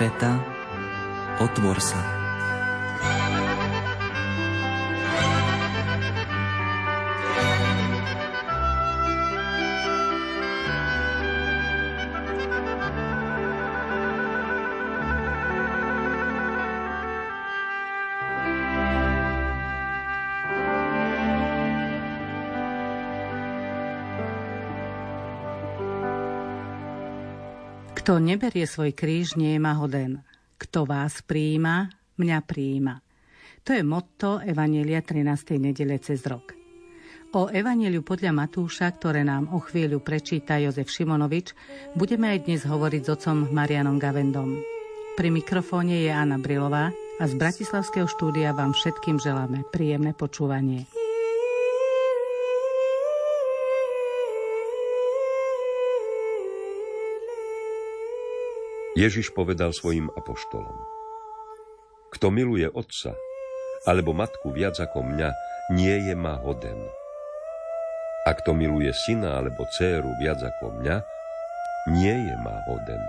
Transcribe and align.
Efeta, 0.00 0.32
otvor 1.44 1.76
sa. 1.76 2.19
Kto 28.10 28.18
neberie 28.18 28.66
svoj 28.66 28.90
kríž, 28.90 29.38
nie 29.38 29.54
je 29.54 29.62
mahoden. 29.62 30.26
Kto 30.58 30.82
vás 30.82 31.22
prijíma, 31.22 31.94
mňa 32.18 32.38
prijíma. 32.42 32.98
To 33.62 33.70
je 33.70 33.86
motto 33.86 34.42
Evanielia 34.42 34.98
13. 34.98 35.30
nedele 35.62 35.94
cez 36.02 36.26
rok. 36.26 36.50
O 37.38 37.46
Evanieliu 37.46 38.02
podľa 38.02 38.34
Matúša, 38.34 38.90
ktoré 38.98 39.22
nám 39.22 39.54
o 39.54 39.62
chvíľu 39.62 40.02
prečíta 40.02 40.58
Jozef 40.58 40.90
Šimonovič, 40.90 41.54
budeme 41.94 42.34
aj 42.34 42.50
dnes 42.50 42.66
hovoriť 42.66 43.02
s 43.06 43.10
otcom 43.14 43.46
Marianom 43.54 44.02
Gavendom. 44.02 44.58
Pri 45.14 45.30
mikrofóne 45.30 46.02
je 46.02 46.10
Anna 46.10 46.42
Brilová 46.42 46.90
a 46.90 47.24
z 47.30 47.38
Bratislavského 47.38 48.10
štúdia 48.10 48.50
vám 48.50 48.74
všetkým 48.74 49.22
želáme 49.22 49.62
príjemné 49.70 50.18
počúvanie. 50.18 50.90
Ježiš 58.98 59.30
povedal 59.30 59.70
svojim 59.70 60.10
apoštolom. 60.18 60.74
Kto 62.10 62.34
miluje 62.34 62.66
otca 62.66 63.14
alebo 63.86 64.10
matku 64.12 64.50
viac 64.50 64.76
ako 64.76 65.06
mňa, 65.06 65.30
nie 65.72 66.10
je 66.10 66.14
ma 66.18 66.36
hoden. 66.42 66.90
A 68.28 68.36
kto 68.36 68.52
miluje 68.52 68.92
syna 68.92 69.40
alebo 69.40 69.64
dceru 69.78 70.10
viac 70.20 70.42
ako 70.42 70.82
mňa, 70.82 70.96
nie 71.96 72.12
je 72.12 72.34
ma 72.42 72.60
hoden. 72.68 73.00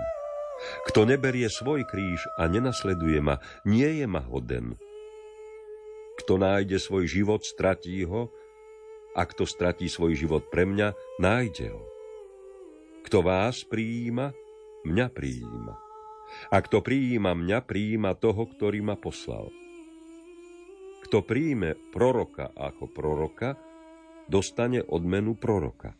Kto 0.88 1.04
neberie 1.04 1.50
svoj 1.50 1.84
kríž 1.84 2.24
a 2.38 2.46
nenasleduje 2.46 3.18
ma, 3.20 3.42
nie 3.66 4.00
je 4.00 4.06
ma 4.06 4.22
hoden. 4.22 4.78
Kto 6.22 6.38
nájde 6.38 6.78
svoj 6.78 7.10
život, 7.10 7.42
stratí 7.42 8.06
ho, 8.06 8.30
a 9.12 9.26
kto 9.28 9.44
stratí 9.44 9.90
svoj 9.90 10.16
život 10.16 10.48
pre 10.48 10.64
mňa, 10.64 10.94
nájde 11.20 11.74
ho. 11.74 11.82
Kto 13.04 13.20
vás 13.20 13.66
prijíma, 13.66 14.32
mňa 14.86 15.06
prijíma. 15.10 15.74
A 16.48 16.56
kto 16.64 16.80
prijíma 16.80 17.36
mňa, 17.36 17.58
prijíma 17.64 18.16
toho, 18.16 18.48
ktorý 18.48 18.80
ma 18.80 18.96
poslal. 18.96 19.52
Kto 21.08 21.20
príjme 21.20 21.76
proroka 21.92 22.50
ako 22.56 22.88
proroka, 22.88 23.58
dostane 24.30 24.80
odmenu 24.80 25.36
proroka. 25.36 25.92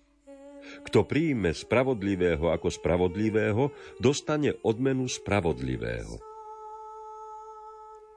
Kto 0.87 1.05
príjme 1.05 1.53
spravodlivého 1.53 2.49
ako 2.49 2.71
spravodlivého, 2.71 3.75
dostane 3.99 4.57
odmenu 4.63 5.11
spravodlivého. 5.11 6.17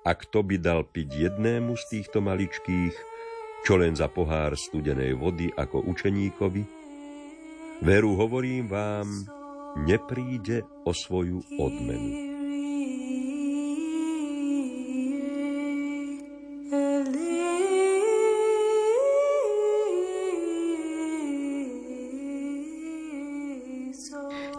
A 0.05 0.13
kto 0.13 0.45
by 0.45 0.61
dal 0.61 0.85
piť 0.85 1.09
jednému 1.29 1.73
z 1.73 1.83
týchto 1.89 2.21
maličkých, 2.21 2.95
čo 3.65 3.73
len 3.81 3.97
za 3.97 4.05
pohár 4.05 4.53
studenej 4.53 5.17
vody 5.17 5.49
ako 5.49 5.81
učeníkovi? 5.89 6.63
Veru 7.81 8.13
hovorím 8.13 8.69
vám, 8.69 9.25
nepríde 9.75 10.63
o 10.87 10.91
svoju 10.95 11.43
odmenu. 11.59 12.35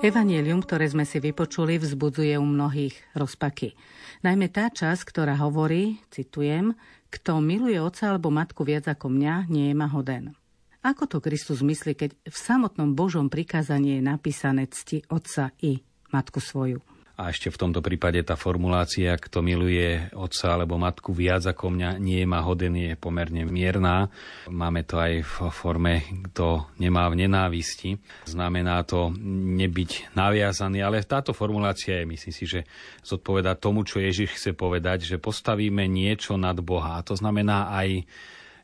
Evangelium, 0.05 0.63
ktoré 0.63 0.87
sme 0.87 1.03
si 1.03 1.19
vypočuli, 1.19 1.83
vzbudzuje 1.83 2.39
u 2.39 2.47
mnohých 2.47 2.95
rozpaky. 3.19 3.75
Najmä 4.23 4.53
tá 4.55 4.71
časť, 4.71 5.03
ktorá 5.03 5.35
hovorí, 5.41 5.99
citujem, 6.15 6.79
kto 7.11 7.43
miluje 7.43 7.81
oca 7.83 8.15
alebo 8.15 8.31
matku 8.31 8.63
viac 8.63 8.87
ako 8.87 9.11
mňa, 9.11 9.51
nie 9.51 9.73
je 9.73 9.75
ma 9.75 9.91
hoden. 9.91 10.46
Ako 10.87 11.11
to 11.11 11.19
Kristus 11.19 11.67
myslí, 11.67 11.99
keď 11.99 12.15
v 12.15 12.37
samotnom 12.39 12.95
Božom 12.95 13.27
prikázaní 13.27 13.99
je 13.99 14.07
napísané 14.07 14.71
cti 14.71 15.03
otca 15.11 15.51
i 15.59 15.83
matku 16.15 16.39
svoju? 16.39 16.79
A 17.19 17.35
ešte 17.35 17.51
v 17.51 17.59
tomto 17.59 17.83
prípade 17.83 18.23
tá 18.23 18.39
formulácia, 18.39 19.11
kto 19.19 19.43
miluje 19.43 20.07
otca 20.15 20.55
alebo 20.55 20.79
matku 20.79 21.11
viac 21.11 21.43
ako 21.43 21.75
mňa, 21.75 21.91
nie 21.99 22.23
má 22.23 22.39
hoden, 22.39 22.79
je 22.79 22.95
pomerne 22.95 23.43
mierná. 23.51 24.15
Máme 24.47 24.87
to 24.87 25.03
aj 25.03 25.27
v 25.27 25.35
forme, 25.51 26.07
kto 26.31 26.71
nemá 26.79 27.11
v 27.11 27.27
nenávisti. 27.27 27.99
Znamená 28.31 28.87
to 28.87 29.11
nebyť 29.59 30.15
naviazaný, 30.15 30.87
ale 30.87 31.03
táto 31.03 31.35
formulácia 31.35 31.99
je, 31.99 32.15
myslím 32.15 32.35
si, 32.37 32.45
že 32.47 32.61
zodpoveda 33.03 33.59
tomu, 33.59 33.83
čo 33.83 33.99
Ježiš 33.99 34.39
chce 34.39 34.51
povedať, 34.55 35.03
že 35.03 35.19
postavíme 35.19 35.83
niečo 35.91 36.39
nad 36.39 36.55
Boha. 36.63 36.95
A 36.95 37.03
to 37.03 37.19
znamená 37.19 37.75
aj 37.75 38.07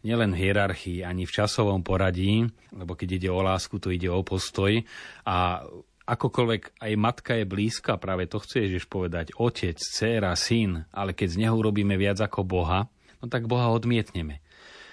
nielen 0.03 0.35
v 0.35 0.41
hierarchii, 0.47 1.07
ani 1.07 1.27
v 1.27 1.35
časovom 1.35 1.83
poradí, 1.83 2.47
lebo 2.75 2.95
keď 2.99 3.09
ide 3.23 3.29
o 3.31 3.41
lásku, 3.43 3.79
to 3.79 3.95
ide 3.95 4.11
o 4.11 4.23
postoj. 4.23 4.83
A 5.27 5.63
akokoľvek 6.07 6.83
aj 6.83 6.93
matka 6.99 7.33
je 7.39 7.47
blízka, 7.47 7.99
práve 7.99 8.27
to 8.27 8.43
chce 8.43 8.67
Ježiš 8.67 8.85
povedať, 8.91 9.35
otec, 9.39 9.79
dcéra, 9.79 10.35
syn, 10.35 10.85
ale 10.91 11.15
keď 11.15 11.29
z 11.39 11.41
neho 11.47 11.55
urobíme 11.55 11.95
viac 11.95 12.19
ako 12.19 12.43
Boha, 12.43 12.91
no 13.23 13.31
tak 13.31 13.47
Boha 13.47 13.71
odmietneme 13.71 14.43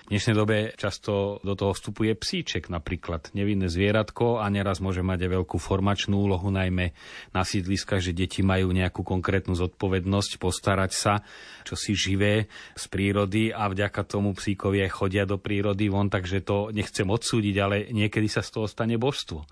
dnešnej 0.09 0.33
dobe 0.33 0.57
často 0.73 1.37
do 1.45 1.53
toho 1.53 1.77
vstupuje 1.77 2.17
psíček 2.17 2.73
napríklad, 2.73 3.29
nevinné 3.37 3.69
zvieratko 3.69 4.41
a 4.41 4.49
neraz 4.49 4.81
môže 4.81 5.05
mať 5.05 5.29
aj 5.29 5.31
veľkú 5.37 5.57
formačnú 5.61 6.17
úlohu, 6.17 6.49
najmä 6.49 6.97
na 7.29 7.45
sídliskách, 7.45 8.01
že 8.01 8.17
deti 8.17 8.41
majú 8.41 8.73
nejakú 8.73 9.05
konkrétnu 9.05 9.53
zodpovednosť 9.53 10.41
postarať 10.41 10.91
sa, 10.97 11.13
čo 11.61 11.77
si 11.77 11.93
živé 11.93 12.49
z 12.73 12.83
prírody 12.89 13.53
a 13.53 13.69
vďaka 13.69 14.01
tomu 14.09 14.33
psíkovi 14.33 14.81
aj 14.89 14.97
chodia 14.97 15.29
do 15.29 15.37
prírody 15.37 15.93
von, 15.93 16.09
takže 16.09 16.41
to 16.41 16.73
nechcem 16.73 17.05
odsúdiť, 17.05 17.55
ale 17.61 17.75
niekedy 17.93 18.25
sa 18.25 18.41
z 18.41 18.49
toho 18.49 18.65
stane 18.65 18.97
božstvo. 18.97 19.45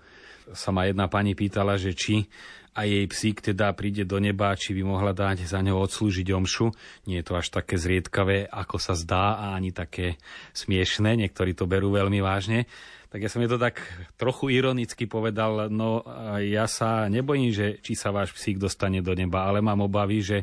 Sa 0.58 0.74
ma 0.74 0.90
jedna 0.90 1.06
pani 1.06 1.38
pýtala, 1.38 1.78
že 1.78 1.94
či 1.94 2.26
a 2.74 2.84
jej 2.84 3.04
psík 3.08 3.40
teda 3.40 3.72
príde 3.72 4.04
do 4.04 4.20
neba, 4.20 4.56
či 4.56 4.76
by 4.76 4.82
mohla 4.84 5.12
dať 5.16 5.44
za 5.48 5.60
ňou 5.64 5.80
odslúžiť 5.84 6.28
omšu. 6.34 6.72
Nie 7.08 7.20
je 7.20 7.26
to 7.26 7.34
až 7.38 7.48
také 7.52 7.80
zriedkavé, 7.80 8.48
ako 8.48 8.76
sa 8.76 8.94
zdá 8.96 9.40
a 9.40 9.46
ani 9.56 9.72
také 9.72 10.20
smiešné. 10.52 11.16
Niektorí 11.16 11.56
to 11.56 11.64
berú 11.64 11.94
veľmi 11.94 12.20
vážne. 12.20 12.68
Tak 13.08 13.24
ja 13.24 13.32
som 13.32 13.40
je 13.40 13.48
to 13.48 13.56
tak 13.56 13.80
trochu 14.20 14.52
ironicky 14.52 15.08
povedal, 15.08 15.72
no 15.72 16.04
ja 16.44 16.68
sa 16.68 17.08
nebojím, 17.08 17.50
že 17.56 17.80
či 17.80 17.96
sa 17.96 18.12
váš 18.12 18.36
psík 18.36 18.60
dostane 18.60 19.00
do 19.00 19.16
neba, 19.16 19.48
ale 19.48 19.64
mám 19.64 19.88
obavy, 19.88 20.20
že 20.20 20.38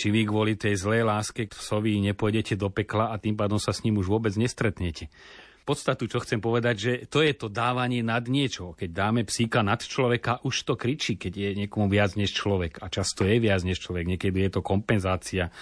či 0.00 0.08
vy 0.08 0.24
kvôli 0.24 0.56
tej 0.56 0.80
zlej 0.80 1.04
láske 1.04 1.44
k 1.44 1.52
psovi 1.52 2.00
nepôjdete 2.00 2.56
do 2.56 2.72
pekla 2.72 3.12
a 3.12 3.20
tým 3.20 3.36
pádom 3.36 3.60
sa 3.60 3.76
s 3.76 3.84
ním 3.84 4.00
už 4.00 4.08
vôbec 4.08 4.32
nestretnete 4.32 5.12
podstatu, 5.64 6.10
čo 6.10 6.22
chcem 6.22 6.40
povedať, 6.42 6.76
že 6.76 6.92
to 7.06 7.24
je 7.24 7.32
to 7.36 7.52
dávanie 7.52 8.00
nad 8.00 8.24
niečo. 8.26 8.74
Keď 8.74 8.90
dáme 8.90 9.22
psíka 9.22 9.60
nad 9.60 9.80
človeka, 9.80 10.42
už 10.44 10.66
to 10.66 10.74
kričí, 10.74 11.16
keď 11.20 11.32
je 11.32 11.50
niekomu 11.64 11.86
viac 11.86 12.16
než 12.16 12.34
človek. 12.34 12.82
A 12.82 12.90
často 12.90 13.24
je 13.28 13.36
viac 13.38 13.62
než 13.62 13.80
človek. 13.80 14.06
Niekedy 14.06 14.48
je 14.48 14.50
to 14.58 14.66
kompenzácia 14.66 15.48
e, 15.48 15.52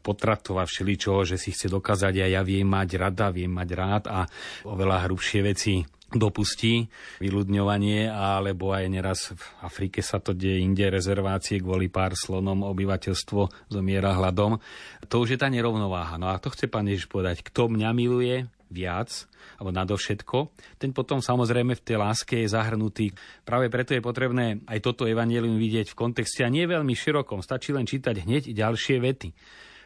potratov 0.00 0.60
a 0.60 0.68
všeličoho, 0.68 1.24
že 1.24 1.36
si 1.36 1.52
chce 1.54 1.70
dokázať, 1.70 2.14
a 2.22 2.26
ja 2.26 2.42
viem 2.42 2.66
mať 2.66 2.88
rada, 2.98 3.30
viem 3.30 3.50
mať 3.50 3.68
rád 3.76 4.04
a 4.08 4.20
oveľa 4.66 5.06
hrubšie 5.08 5.40
veci 5.44 5.84
dopustí 6.06 6.86
vyľudňovanie, 7.18 8.06
alebo 8.06 8.70
aj 8.70 8.84
neraz 8.86 9.34
v 9.34 9.42
Afrike 9.66 10.06
sa 10.06 10.22
to 10.22 10.38
deje, 10.38 10.62
inde 10.62 10.86
rezervácie 10.86 11.58
kvôli 11.58 11.90
pár 11.90 12.14
slonom 12.14 12.62
obyvateľstvo 12.62 13.70
zomiera 13.74 14.14
hladom. 14.14 14.62
To 15.10 15.14
už 15.26 15.34
je 15.34 15.38
tá 15.38 15.50
nerovnováha. 15.50 16.14
No 16.14 16.30
a 16.30 16.38
to 16.38 16.54
chce 16.54 16.70
pán 16.70 16.86
Ježiš 16.86 17.10
povedať, 17.10 17.42
kto 17.42 17.74
mňa 17.74 17.90
miluje 17.90 18.46
viac, 18.70 19.30
alebo 19.58 19.70
nadovšetko, 19.72 20.38
ten 20.76 20.90
potom 20.90 21.22
samozrejme 21.22 21.78
v 21.78 21.84
tej 21.84 21.96
láske 21.98 22.42
je 22.42 22.48
zahrnutý. 22.50 23.14
Práve 23.46 23.70
preto 23.70 23.94
je 23.94 24.02
potrebné 24.02 24.62
aj 24.66 24.82
toto 24.82 25.06
evanelium 25.06 25.56
vidieť 25.56 25.92
v 25.92 25.98
kontexte 25.98 26.42
a 26.42 26.52
nie 26.52 26.66
veľmi 26.66 26.92
širokom, 26.92 27.40
stačí 27.40 27.70
len 27.70 27.86
čítať 27.86 28.26
hneď 28.26 28.50
ďalšie 28.50 28.98
vety. 28.98 29.30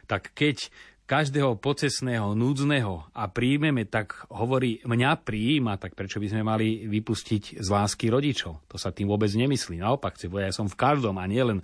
Tak 0.09 0.33
keď 0.33 0.73
každého 1.11 1.59
pocesného, 1.59 2.31
núdzneho 2.39 3.11
a 3.11 3.27
príjmeme, 3.27 3.83
tak 3.83 4.15
hovorí, 4.31 4.79
mňa 4.87 5.11
prijíma, 5.19 5.75
tak 5.75 5.91
prečo 5.91 6.23
by 6.23 6.27
sme 6.31 6.43
mali 6.47 6.87
vypustiť 6.87 7.59
z 7.59 7.67
lásky 7.67 8.07
rodičov? 8.07 8.63
To 8.71 8.79
sa 8.79 8.95
tým 8.95 9.11
vôbec 9.11 9.27
nemyslí. 9.27 9.83
Naopak, 9.83 10.15
ja 10.15 10.55
som 10.55 10.71
v 10.71 10.79
každom 10.79 11.19
a 11.19 11.27
nielen 11.27 11.59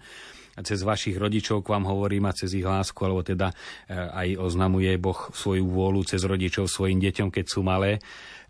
cez 0.61 0.81
vašich 0.81 1.17
rodičov 1.17 1.65
k 1.65 1.71
vám 1.73 1.85
hovorím 1.85 2.29
a 2.29 2.37
cez 2.37 2.53
ich 2.53 2.65
lásku, 2.65 2.97
alebo 3.01 3.21
teda 3.21 3.51
e, 3.51 3.55
aj 3.93 4.27
oznamuje 4.41 4.93
Boh 4.97 5.29
svoju 5.33 5.65
vôľu 5.65 6.05
cez 6.07 6.21
rodičov 6.25 6.69
svojim 6.69 7.01
deťom, 7.01 7.29
keď 7.29 7.45
sú 7.45 7.61
malé. 7.61 8.01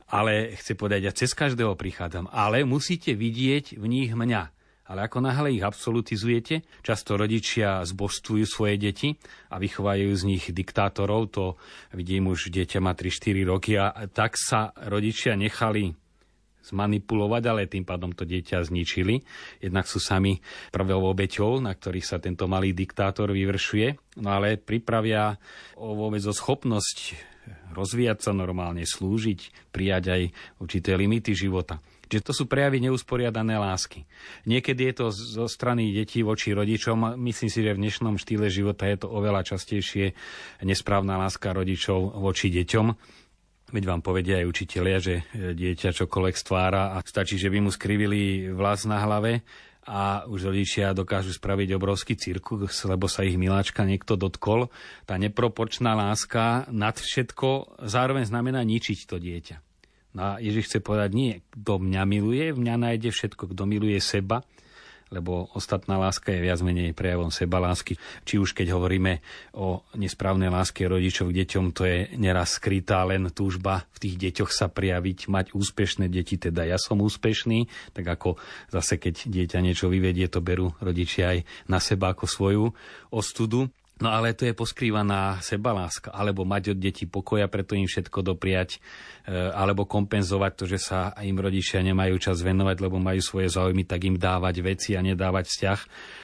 Ale 0.07 0.56
chce 0.56 0.80
povedať, 0.80 1.01
ja 1.04 1.12
cez 1.12 1.36
každého 1.36 1.75
prichádzam. 1.75 2.31
Ale 2.31 2.63
musíte 2.63 3.12
vidieť 3.12 3.75
v 3.75 3.86
nich 3.92 4.12
mňa 4.15 4.56
ale 4.88 5.04
ako 5.04 5.19
náhle 5.19 5.51
ich 5.51 5.63
absolutizujete, 5.68 6.63
často 6.80 7.19
rodičia 7.19 7.83
zbožstvujú 7.83 8.45
svoje 8.48 8.80
deti 8.80 9.10
a 9.51 9.60
vychovajú 9.60 10.07
z 10.15 10.24
nich 10.24 10.48
diktátorov, 10.48 11.21
to 11.27 11.45
vidím 11.92 12.31
už 12.31 12.48
dieťa 12.48 12.80
má 12.80 12.95
3-4 12.95 13.51
roky 13.51 13.75
a 13.75 13.92
tak 14.07 14.39
sa 14.39 14.71
rodičia 14.88 15.36
nechali 15.36 16.06
zmanipulovať, 16.69 17.44
ale 17.48 17.72
tým 17.72 17.88
pádom 17.88 18.12
to 18.12 18.28
dieťa 18.28 18.68
zničili. 18.68 19.24
Jednak 19.64 19.88
sú 19.88 20.04
sami 20.04 20.40
prvou 20.69 21.08
obeťou, 21.12 21.64
na 21.64 21.72
ktorých 21.72 22.06
sa 22.06 22.18
tento 22.19 22.46
malý 22.46 22.75
diktátor 22.75 23.31
vyvršuje, 23.31 24.19
no 24.19 24.30
ale 24.30 24.60
pripravia 24.60 25.40
o 25.80 25.96
vôbec 25.96 26.22
o 26.28 26.34
schopnosť 26.36 27.16
rozvíjať 27.72 28.28
sa 28.28 28.31
normálne, 28.36 28.84
slúžiť, 28.84 29.72
prijať 29.72 30.04
aj 30.12 30.22
určité 30.60 31.00
limity 31.00 31.31
života. 31.31 31.80
Čiže 32.08 32.24
to 32.24 32.34
sú 32.34 32.44
prejavy 32.48 32.80
neusporiadané 32.88 33.60
lásky. 33.60 34.08
Niekedy 34.48 34.92
je 34.92 34.94
to 34.96 35.06
zo 35.12 35.46
strany 35.52 35.92
detí 35.92 36.24
voči 36.24 36.56
rodičom. 36.56 37.20
Myslím 37.20 37.52
si, 37.52 37.60
že 37.60 37.75
v 37.75 37.84
dnešnom 37.84 38.16
štýle 38.16 38.48
života 38.48 38.88
je 38.88 39.04
to 39.04 39.12
oveľa 39.12 39.44
častejšie 39.44 40.16
nesprávna 40.63 41.20
láska 41.20 41.52
rodičov 41.52 42.16
voči 42.16 42.48
deťom. 42.48 42.88
Veď 43.68 43.84
vám 43.84 44.00
povedia 44.00 44.40
aj 44.40 44.48
učitelia, 44.48 44.98
že 45.04 45.28
dieťa 45.36 45.92
čokoľvek 45.92 46.36
stvára 46.40 46.96
a 46.96 47.04
stačí, 47.04 47.36
že 47.36 47.52
by 47.52 47.68
mu 47.68 47.72
skrivili 47.72 48.48
vlas 48.48 48.88
na 48.88 49.04
hlave 49.04 49.44
a 49.88 50.24
už 50.24 50.52
rodičia 50.52 50.96
dokážu 50.96 51.36
spraviť 51.36 51.75
obrovský 51.75 52.16
cirkus, 52.16 52.84
lebo 52.88 53.12
sa 53.12 53.28
ich 53.28 53.36
miláčka 53.36 53.84
niekto 53.84 54.16
dotkol. 54.16 54.72
Tá 55.04 55.19
neproporčná 55.19 55.96
láska 55.96 56.68
nad 56.72 56.96
všetko 56.96 57.80
zároveň 57.84 58.28
znamená 58.28 58.64
ničiť 58.64 59.00
to 59.04 59.19
dieťa. 59.19 59.58
No 60.16 60.22
a 60.24 60.31
Ježiš 60.40 60.72
chce 60.72 60.80
povedať, 60.80 61.12
nie, 61.12 61.34
kto 61.52 61.84
mňa 61.84 62.04
miluje, 62.08 62.56
v 62.56 62.62
mňa 62.63 62.75
nájde 62.88 63.12
všetko, 63.12 63.52
kto 63.52 63.63
miluje 63.68 64.00
seba, 64.00 64.48
lebo 65.12 65.48
ostatná 65.56 65.95
láska 65.95 66.36
je 66.36 66.44
viac 66.44 66.59
menej 66.59 66.92
prejavom 66.92 67.31
seba 67.31 67.63
lásky. 67.63 67.95
Či 68.27 68.39
už 68.39 68.51
keď 68.51 68.75
hovoríme 68.75 69.24
o 69.56 69.83
nesprávnej 69.95 70.51
láske 70.51 70.83
rodičov 70.88 71.31
k 71.31 71.44
deťom, 71.44 71.65
to 71.71 71.88
je 71.88 71.98
neraz 72.19 72.59
skrytá 72.59 73.04
len 73.07 73.31
túžba 73.31 73.88
v 73.95 73.98
tých 74.04 74.15
deťoch 74.18 74.51
sa 74.51 74.68
prijaviť, 74.68 75.31
mať 75.31 75.45
úspešné 75.56 76.12
deti, 76.12 76.36
teda 76.36 76.68
ja 76.68 76.77
som 76.77 77.00
úspešný, 77.00 77.94
tak 77.95 78.06
ako 78.06 78.36
zase 78.71 79.00
keď 79.00 79.27
dieťa 79.27 79.59
niečo 79.63 79.88
vyvedie, 79.88 80.27
to 80.27 80.44
berú 80.44 80.75
rodičia 80.83 81.38
aj 81.38 81.39
na 81.71 81.80
seba 81.80 82.12
ako 82.13 82.25
svoju 82.27 82.65
ostudu. 83.12 83.71
No 83.98 84.14
ale 84.14 84.38
to 84.38 84.46
je 84.46 84.54
poskrývaná 84.54 85.42
sebaláska, 85.42 86.14
alebo 86.14 86.46
mať 86.46 86.78
od 86.78 86.80
detí 86.80 87.10
pokoja, 87.10 87.50
preto 87.50 87.74
im 87.74 87.90
všetko 87.90 88.22
dopriať, 88.22 88.78
e, 89.26 89.34
alebo 89.34 89.90
kompenzovať 89.90 90.52
to, 90.54 90.66
že 90.70 90.78
sa 90.78 91.18
im 91.26 91.34
rodičia 91.34 91.82
nemajú 91.82 92.22
čas 92.22 92.46
venovať, 92.46 92.78
lebo 92.78 93.02
majú 93.02 93.18
svoje 93.26 93.50
záujmy, 93.50 93.90
tak 93.90 94.06
im 94.06 94.22
dávať 94.22 94.62
veci 94.62 94.94
a 94.94 95.02
nedávať 95.02 95.50
vzťah. 95.50 95.80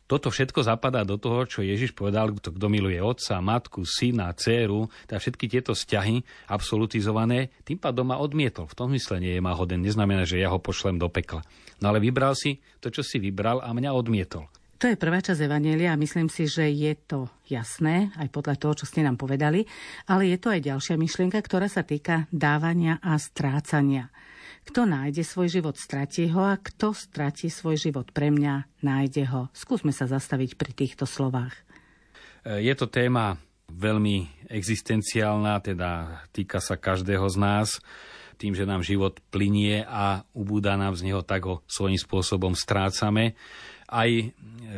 Toto 0.06 0.30
všetko 0.30 0.62
zapadá 0.62 1.02
do 1.02 1.18
toho, 1.18 1.50
čo 1.50 1.66
Ježiš 1.66 1.98
povedal, 1.98 2.30
kto, 2.38 2.54
kto 2.54 2.68
miluje 2.70 3.02
otca, 3.02 3.42
matku, 3.42 3.82
syna, 3.90 4.30
dceru, 4.38 4.94
teda 5.10 5.18
všetky 5.18 5.50
tieto 5.50 5.74
vzťahy 5.74 6.22
absolutizované, 6.54 7.50
tým 7.66 7.82
pádom 7.82 8.06
ma 8.06 8.22
odmietol. 8.22 8.70
V 8.70 8.78
tom 8.78 8.94
mysle 8.94 9.18
nie 9.18 9.34
je 9.34 9.42
ma 9.42 9.58
hoden, 9.58 9.82
neznamená, 9.82 10.30
že 10.30 10.38
ja 10.38 10.54
ho 10.54 10.62
pošlem 10.62 11.02
do 11.02 11.10
pekla. 11.10 11.42
No 11.82 11.90
ale 11.90 11.98
vybral 11.98 12.38
si 12.38 12.62
to, 12.78 12.94
čo 12.94 13.02
si 13.02 13.18
vybral 13.18 13.66
a 13.66 13.74
mňa 13.74 13.98
odmietol. 13.98 14.46
To 14.84 14.92
je 14.92 15.00
prvá 15.00 15.24
časť 15.24 15.48
Evanielia 15.48 15.96
a 15.96 16.02
myslím 16.04 16.28
si, 16.28 16.44
že 16.44 16.68
je 16.68 16.92
to 17.08 17.32
jasné, 17.48 18.12
aj 18.20 18.28
podľa 18.36 18.60
toho, 18.60 18.84
čo 18.84 18.84
ste 18.84 19.00
nám 19.00 19.16
povedali, 19.16 19.64
ale 20.12 20.28
je 20.28 20.36
to 20.36 20.52
aj 20.52 20.60
ďalšia 20.60 21.00
myšlienka, 21.00 21.40
ktorá 21.40 21.72
sa 21.72 21.88
týka 21.88 22.28
dávania 22.36 23.00
a 23.00 23.16
strácania. 23.16 24.12
Kto 24.68 24.84
nájde 24.84 25.24
svoj 25.24 25.48
život, 25.56 25.80
stratí 25.80 26.28
ho 26.36 26.44
a 26.44 26.60
kto 26.60 26.92
stratí 26.92 27.48
svoj 27.48 27.80
život 27.80 28.12
pre 28.12 28.28
mňa, 28.28 28.84
nájde 28.84 29.24
ho. 29.32 29.48
Skúsme 29.56 29.96
sa 29.96 30.04
zastaviť 30.04 30.60
pri 30.60 30.76
týchto 30.76 31.08
slovách. 31.08 31.56
Je 32.44 32.76
to 32.76 32.92
téma 32.92 33.40
veľmi 33.72 34.52
existenciálna, 34.52 35.64
teda 35.64 36.20
týka 36.36 36.60
sa 36.60 36.76
každého 36.76 37.24
z 37.32 37.38
nás 37.40 37.80
tým, 38.36 38.52
že 38.52 38.68
nám 38.68 38.84
život 38.84 39.24
plinie 39.32 39.88
a 39.88 40.28
ubúda 40.36 40.76
nám 40.76 41.00
z 41.00 41.08
neho, 41.08 41.24
tak 41.24 41.48
ho 41.48 41.64
svojím 41.70 41.96
spôsobom 41.96 42.52
strácame 42.58 43.40
aj 43.90 44.32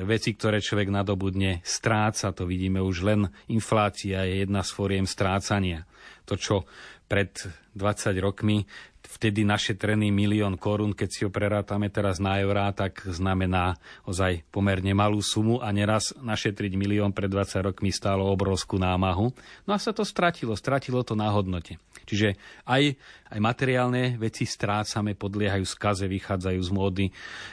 veci, 0.03 0.35
ktoré 0.35 0.59
človek 0.59 0.91
nadobudne, 0.91 1.63
stráca. 1.63 2.35
To 2.35 2.43
vidíme 2.43 2.83
už 2.83 3.05
len 3.05 3.31
inflácia 3.47 4.25
je 4.27 4.43
jedna 4.43 4.65
z 4.65 4.69
fóriem 4.75 5.07
strácania. 5.07 5.87
To, 6.25 6.35
čo 6.35 6.65
pred 7.05 7.31
20 7.77 8.17
rokmi 8.17 8.65
vtedy 9.05 9.47
našetrený 9.47 10.09
milión 10.09 10.59
korún, 10.59 10.91
keď 10.91 11.09
si 11.13 11.21
ho 11.23 11.31
prerátame 11.31 11.87
teraz 11.93 12.17
na 12.17 12.41
eurá, 12.41 12.73
tak 12.73 13.05
znamená 13.05 13.77
ozaj 14.03 14.43
pomerne 14.51 14.91
malú 14.91 15.21
sumu 15.21 15.61
a 15.61 15.69
neraz 15.71 16.11
našetriť 16.19 16.73
milión 16.75 17.15
pred 17.15 17.31
20 17.31 17.71
rokmi 17.71 17.93
stálo 17.93 18.27
obrovskú 18.27 18.75
námahu. 18.75 19.31
No 19.63 19.71
a 19.71 19.79
sa 19.79 19.95
to 19.95 20.03
stratilo, 20.03 20.57
stratilo 20.57 21.05
to 21.05 21.13
na 21.15 21.31
hodnote. 21.31 21.79
Čiže 22.05 22.37
aj, 22.69 22.95
aj 23.33 23.39
materiálne 23.41 24.15
veci 24.15 24.45
strácame, 24.45 25.17
podliehajú 25.17 25.65
skaze, 25.65 26.05
vychádzajú 26.05 26.61
z 26.61 26.71
módy. 26.71 27.05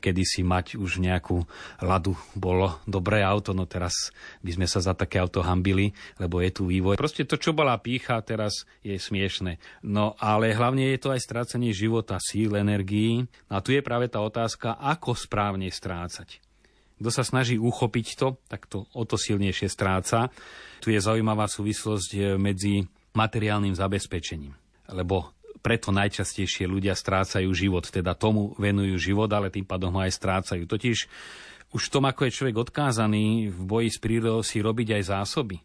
Kedy 0.05 0.23
si 0.23 0.45
mať 0.45 0.77
už 0.77 1.01
nejakú 1.01 1.43
ladu 1.81 2.15
bolo 2.37 2.79
dobré 2.85 3.25
auto, 3.25 3.57
no 3.57 3.65
teraz 3.65 4.13
by 4.45 4.53
sme 4.55 4.67
sa 4.69 4.85
za 4.85 4.93
také 4.93 5.19
auto 5.19 5.41
hambili, 5.41 5.91
lebo 6.21 6.45
je 6.45 6.51
tu 6.53 6.69
vývoj. 6.69 7.01
Proste 7.01 7.25
to, 7.25 7.41
čo 7.41 7.57
bola 7.57 7.81
pícha, 7.81 8.21
teraz 8.21 8.69
je 8.85 8.95
smiešne. 8.95 9.57
No 9.83 10.15
ale 10.21 10.53
hlavne 10.53 10.93
je 10.93 11.01
to 11.01 11.11
aj 11.11 11.25
strácanie 11.25 11.73
života, 11.73 12.21
síl, 12.21 12.55
energií. 12.55 13.25
No 13.49 13.59
a 13.59 13.65
tu 13.65 13.73
je 13.73 13.81
práve 13.81 14.13
tá 14.13 14.21
otázka, 14.21 14.77
ako 14.77 15.17
správne 15.17 15.73
strácať. 15.73 16.39
Kto 17.03 17.11
sa 17.11 17.27
snaží 17.27 17.59
uchopiť 17.59 18.07
to, 18.15 18.39
tak 18.47 18.71
to 18.71 18.87
o 18.95 19.03
to 19.03 19.19
silnejšie 19.19 19.67
stráca. 19.67 20.31
Tu 20.79 20.95
je 20.95 21.03
zaujímavá 21.03 21.51
súvislosť 21.51 22.39
medzi 22.39 22.87
materiálnym 23.13 23.77
zabezpečením. 23.77 24.53
Lebo 24.93 25.33
preto 25.63 25.95
najčastejšie 25.95 26.67
ľudia 26.67 26.99
strácajú 26.99 27.49
život, 27.55 27.87
teda 27.87 28.19
tomu 28.19 28.53
venujú 28.59 28.99
život, 28.99 29.31
ale 29.31 29.49
tým 29.49 29.63
pádom 29.63 29.95
ho 29.95 30.01
aj 30.03 30.13
strácajú. 30.19 30.67
Totiž 30.67 31.07
už 31.73 31.83
v 31.89 31.93
tom, 31.93 32.05
ako 32.05 32.29
je 32.29 32.37
človek 32.37 32.57
odkázaný 32.69 33.49
v 33.49 33.61
boji 33.63 33.89
s 33.89 33.99
prírodou 34.03 34.43
si 34.45 34.61
robiť 34.61 35.01
aj 35.01 35.03
zásoby, 35.09 35.57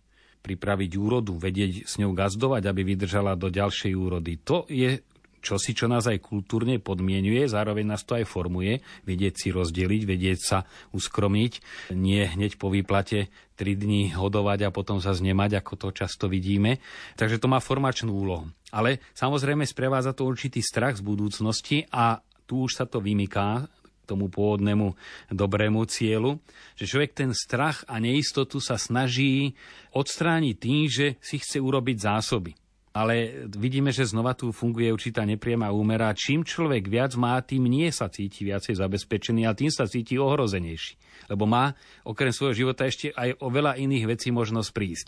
pripraviť 0.45 0.91
úrodu, 0.95 1.35
vedieť 1.35 1.83
s 1.83 1.99
ňou 1.99 2.13
gazdovať, 2.13 2.63
aby 2.69 2.81
vydržala 2.95 3.35
do 3.35 3.51
ďalšej 3.51 3.91
úrody. 3.97 4.39
To 4.47 4.63
je 4.69 5.01
čosi, 5.47 5.71
čo 5.71 5.87
nás 5.87 6.03
aj 6.11 6.19
kultúrne 6.19 6.75
podmienuje, 6.83 7.47
zároveň 7.47 7.95
nás 7.95 8.03
to 8.03 8.19
aj 8.19 8.27
formuje, 8.27 8.83
vedieť 9.07 9.33
si 9.39 9.47
rozdeliť, 9.55 10.01
vedieť 10.03 10.39
sa 10.43 10.67
uskromiť, 10.91 11.51
nie 11.95 12.27
hneď 12.27 12.59
po 12.59 12.67
výplate 12.67 13.31
3 13.55 13.63
dní 13.79 14.11
hodovať 14.11 14.67
a 14.67 14.75
potom 14.75 14.99
sa 14.99 15.15
znemať, 15.15 15.63
ako 15.63 15.73
to 15.79 15.87
často 15.95 16.27
vidíme. 16.27 16.83
Takže 17.15 17.39
to 17.39 17.47
má 17.47 17.63
formačnú 17.63 18.11
úlohu. 18.11 18.51
Ale 18.75 18.99
samozrejme 19.15 19.63
sprevádza 19.63 20.11
to 20.11 20.27
určitý 20.27 20.59
strach 20.59 20.99
z 20.99 21.03
budúcnosti 21.07 21.87
a 21.87 22.19
tu 22.43 22.67
už 22.67 22.83
sa 22.83 22.85
to 22.85 22.99
vymyká 22.99 23.71
tomu 24.07 24.31
pôvodnému 24.31 24.95
dobrému 25.35 25.83
cieľu, 25.91 26.39
že 26.79 26.87
človek 26.87 27.11
ten 27.11 27.31
strach 27.35 27.83
a 27.91 27.99
neistotu 27.99 28.63
sa 28.63 28.79
snaží 28.79 29.51
odstrániť 29.91 30.55
tým, 30.55 30.83
že 30.87 31.19
si 31.19 31.43
chce 31.43 31.59
urobiť 31.59 31.97
zásoby 31.99 32.55
ale 32.97 33.45
vidíme, 33.53 33.93
že 33.93 34.09
znova 34.09 34.33
tu 34.33 34.49
funguje 34.49 34.89
určitá 34.89 35.21
nepriama 35.21 35.69
úmera. 35.69 36.17
Čím 36.17 36.41
človek 36.41 36.89
viac 36.89 37.13
má, 37.13 37.37
tým 37.45 37.69
nie 37.69 37.93
sa 37.93 38.09
cíti 38.09 38.41
viacej 38.41 38.73
zabezpečený 38.73 39.45
a 39.45 39.53
tým 39.53 39.69
sa 39.69 39.85
cíti 39.85 40.17
ohrozenejší. 40.17 40.97
Lebo 41.29 41.45
má 41.45 41.77
okrem 42.01 42.33
svojho 42.33 42.65
života 42.65 42.89
ešte 42.89 43.13
aj 43.13 43.37
o 43.37 43.53
veľa 43.53 43.77
iných 43.77 44.17
vecí 44.17 44.33
možnosť 44.33 44.69
prísť. 44.73 45.07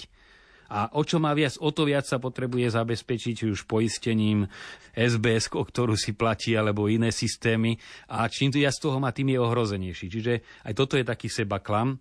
A 0.69 0.85
o 0.93 1.01
čo 1.01 1.17
má 1.17 1.33
viac, 1.33 1.57
o 1.57 1.73
to 1.73 1.89
viac 1.89 2.05
sa 2.05 2.21
potrebuje 2.21 2.69
zabezpečiť 2.77 3.49
už 3.49 3.65
poistením 3.65 4.45
SBS, 4.93 5.49
o 5.57 5.65
ktorú 5.65 5.97
si 5.97 6.13
platí, 6.13 6.53
alebo 6.53 6.85
iné 6.85 7.09
systémy. 7.09 7.81
A 8.05 8.29
čím 8.29 8.53
viac 8.53 8.77
toho 8.77 9.01
má, 9.01 9.09
tým 9.09 9.33
je 9.33 9.41
ohrozenejší. 9.41 10.05
Čiže 10.13 10.33
aj 10.69 10.73
toto 10.77 10.93
je 10.93 11.09
taký 11.09 11.25
seba 11.25 11.57
klam, 11.57 11.97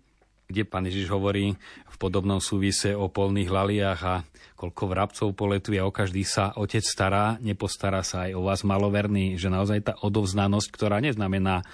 kde 0.49 0.65
pán 0.65 0.89
Ježiš 0.89 1.13
hovorí 1.13 1.53
v 1.85 1.95
podobnom 2.01 2.41
súvise 2.41 2.97
o 2.97 3.05
polných 3.05 3.53
laliach 3.53 4.01
a 4.01 4.15
koľko 4.57 4.83
vrabcov 4.89 5.27
poletuje 5.37 5.77
a 5.77 5.85
o 5.85 5.93
každý 5.93 6.25
sa 6.25 6.51
otec 6.57 6.81
stará, 6.81 7.37
nepostará 7.39 8.01
sa 8.01 8.25
aj 8.25 8.35
o 8.35 8.41
vás 8.43 8.65
maloverný, 8.65 9.37
že 9.37 9.47
naozaj 9.47 9.79
tá 9.85 9.93
odovzdanosť, 10.01 10.67
ktorá 10.73 10.99
neznamená 10.99 11.61
e, 11.61 11.65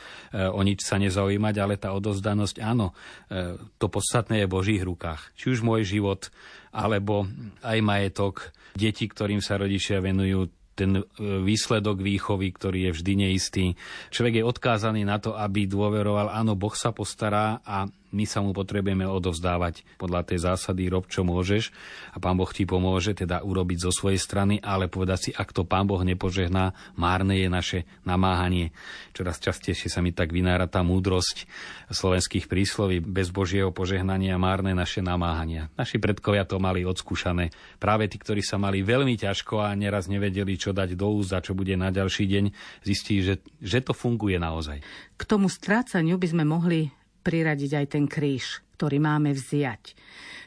o 0.51 0.60
nič 0.62 0.84
sa 0.84 1.00
nezaujímať, 1.00 1.55
ale 1.58 1.79
tá 1.79 1.96
odovzdanosť, 1.96 2.62
áno, 2.62 2.91
e, 3.32 3.58
to 3.79 3.88
podstatné 3.88 4.44
je 4.44 4.48
v 4.51 4.53
Božích 4.53 4.84
rukách. 4.84 5.34
Či 5.39 5.55
už 5.55 5.60
môj 5.65 5.88
život, 5.88 6.29
alebo 6.75 7.25
aj 7.63 7.79
majetok, 7.79 8.53
deti, 8.75 9.08
ktorým 9.08 9.39
sa 9.39 9.55
rodičia 9.58 10.03
venujú, 10.03 10.51
ten 10.75 11.00
e, 11.00 11.03
výsledok 11.41 12.03
výchovy, 12.03 12.51
ktorý 12.51 12.91
je 12.91 12.96
vždy 13.00 13.13
neistý. 13.15 13.65
Človek 14.12 14.44
je 14.44 14.50
odkázaný 14.51 15.08
na 15.08 15.17
to, 15.17 15.34
aby 15.34 15.65
dôveroval, 15.65 16.29
áno, 16.29 16.53
Boh 16.53 16.75
sa 16.75 16.91
postará 16.91 17.63
a 17.63 17.88
my 18.15 18.24
sa 18.24 18.39
mu 18.39 18.55
potrebujeme 18.55 19.03
odovzdávať 19.03 19.84
podľa 20.00 20.24
tej 20.24 20.48
zásady 20.48 20.88
rob, 20.88 21.03
čo 21.12 21.27
môžeš 21.27 21.75
a 22.15 22.24
pán 22.24 22.39
Boh 22.39 22.48
ti 22.48 22.63
pomôže 22.63 23.12
teda 23.12 23.43
urobiť 23.43 23.84
zo 23.84 23.91
svojej 23.91 24.17
strany, 24.17 24.63
ale 24.63 24.88
povedať 24.88 25.19
si, 25.19 25.29
ak 25.36 25.51
to 25.51 25.67
pán 25.67 25.84
Boh 25.84 26.00
nepožehná, 26.00 26.72
márne 26.95 27.36
je 27.36 27.51
naše 27.51 27.79
namáhanie. 28.07 28.72
Čoraz 29.12 29.43
častejšie 29.43 29.91
sa 29.91 30.00
mi 30.00 30.15
tak 30.15 30.31
vynára 30.31 30.72
tá 30.72 30.79
múdrosť 30.79 31.43
slovenských 31.91 32.48
prísloví, 32.48 33.03
bez 33.03 33.36
Božieho 33.36 33.75
požehnania 33.75 34.39
márne 34.39 34.72
naše 34.72 35.03
namáhania. 35.03 35.67
Naši 35.75 36.00
predkovia 36.00 36.48
to 36.48 36.57
mali 36.57 36.88
odskúšané. 36.88 37.51
Práve 37.77 38.07
tí, 38.07 38.15
ktorí 38.15 38.39
sa 38.39 38.55
mali 38.55 38.79
veľmi 38.79 39.19
ťažko 39.19 39.60
a 39.60 39.75
neraz 39.75 40.07
nevedeli, 40.07 40.55
čo 40.55 40.72
dať 40.72 40.95
do 40.95 41.12
úst 41.12 41.36
a 41.36 41.43
čo 41.43 41.51
bude 41.51 41.75
na 41.75 41.91
ďalší 41.91 42.25
deň, 42.31 42.45
zistí, 42.88 43.19
že, 43.19 43.43
že 43.60 43.84
to 43.84 43.91
funguje 43.91 44.39
naozaj. 44.39 44.79
K 45.15 45.24
tomu 45.27 45.51
strácaniu 45.51 46.15
by 46.15 46.27
sme 46.31 46.43
mohli 46.48 46.93
priradiť 47.25 47.72
aj 47.82 47.86
ten 47.89 48.05
kríž, 48.05 48.62
ktorý 48.77 49.01
máme 49.01 49.34
vziať. 49.34 49.98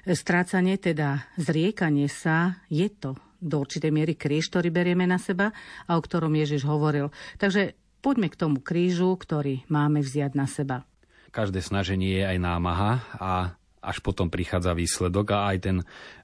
Strácanie, 0.06 0.78
teda 0.78 1.26
zriekanie 1.35 2.06
sa, 2.06 2.62
je 2.70 2.87
to 2.87 3.18
do 3.42 3.58
určitej 3.58 3.90
miery 3.90 4.14
kríž, 4.14 4.50
ktorý 4.50 4.70
berieme 4.70 5.06
na 5.06 5.18
seba 5.18 5.50
a 5.87 5.99
o 5.99 6.00
ktorom 6.00 6.32
Ježiš 6.38 6.62
hovoril. 6.62 7.11
Takže 7.42 7.75
poďme 7.99 8.30
k 8.30 8.38
tomu 8.38 8.58
krížu, 8.62 9.11
ktorý 9.18 9.66
máme 9.66 10.02
vziať 10.02 10.32
na 10.38 10.47
seba. 10.47 10.87
Každé 11.35 11.61
snaženie 11.61 12.23
je 12.23 12.25
aj 12.25 12.38
námaha 12.40 13.04
a 13.18 13.32
až 13.78 14.02
potom 14.02 14.26
prichádza 14.26 14.75
výsledok 14.75 15.38
a 15.38 15.54
aj 15.54 15.56
ten 15.62 15.76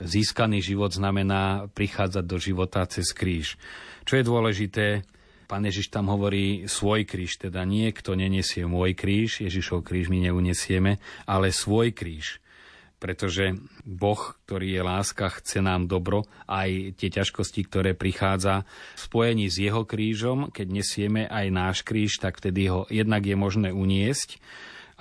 získaný 0.03 0.59
život 0.59 0.91
znamená 0.91 1.71
prichádzať 1.71 2.25
do 2.27 2.37
života 2.41 2.83
cez 2.91 3.15
kríž. 3.15 3.55
Čo 4.03 4.19
je 4.19 4.25
dôležité, 4.27 4.87
Pán 5.45 5.65
Ježiš 5.69 5.93
tam 5.93 6.09
hovorí 6.09 6.65
svoj 6.65 7.05
kríž, 7.05 7.37
teda 7.37 7.63
nie 7.69 7.93
kto 7.93 8.17
nenesie 8.17 8.65
môj 8.65 8.97
kríž, 8.97 9.45
Ježišov 9.45 9.85
kríž 9.85 10.09
my 10.09 10.29
neunesieme, 10.29 10.99
ale 11.29 11.53
svoj 11.53 11.93
kríž. 11.93 12.41
Pretože 12.97 13.61
Boh, 13.85 14.17
ktorý 14.49 14.81
je 14.81 14.83
láska, 14.83 15.29
chce 15.29 15.61
nám 15.61 15.85
dobro, 15.85 16.25
aj 16.49 16.97
tie 16.97 17.13
ťažkosti, 17.13 17.61
ktoré 17.69 17.93
prichádza 17.93 18.65
v 18.97 19.01
spojení 19.01 19.47
s 19.53 19.61
jeho 19.61 19.85
krížom, 19.85 20.49
keď 20.49 20.67
nesieme 20.73 21.29
aj 21.29 21.47
náš 21.53 21.77
kríž, 21.85 22.17
tak 22.17 22.41
vtedy 22.41 22.73
ho 22.73 22.89
jednak 22.89 23.29
je 23.29 23.37
možné 23.37 23.77
uniesť 23.77 24.41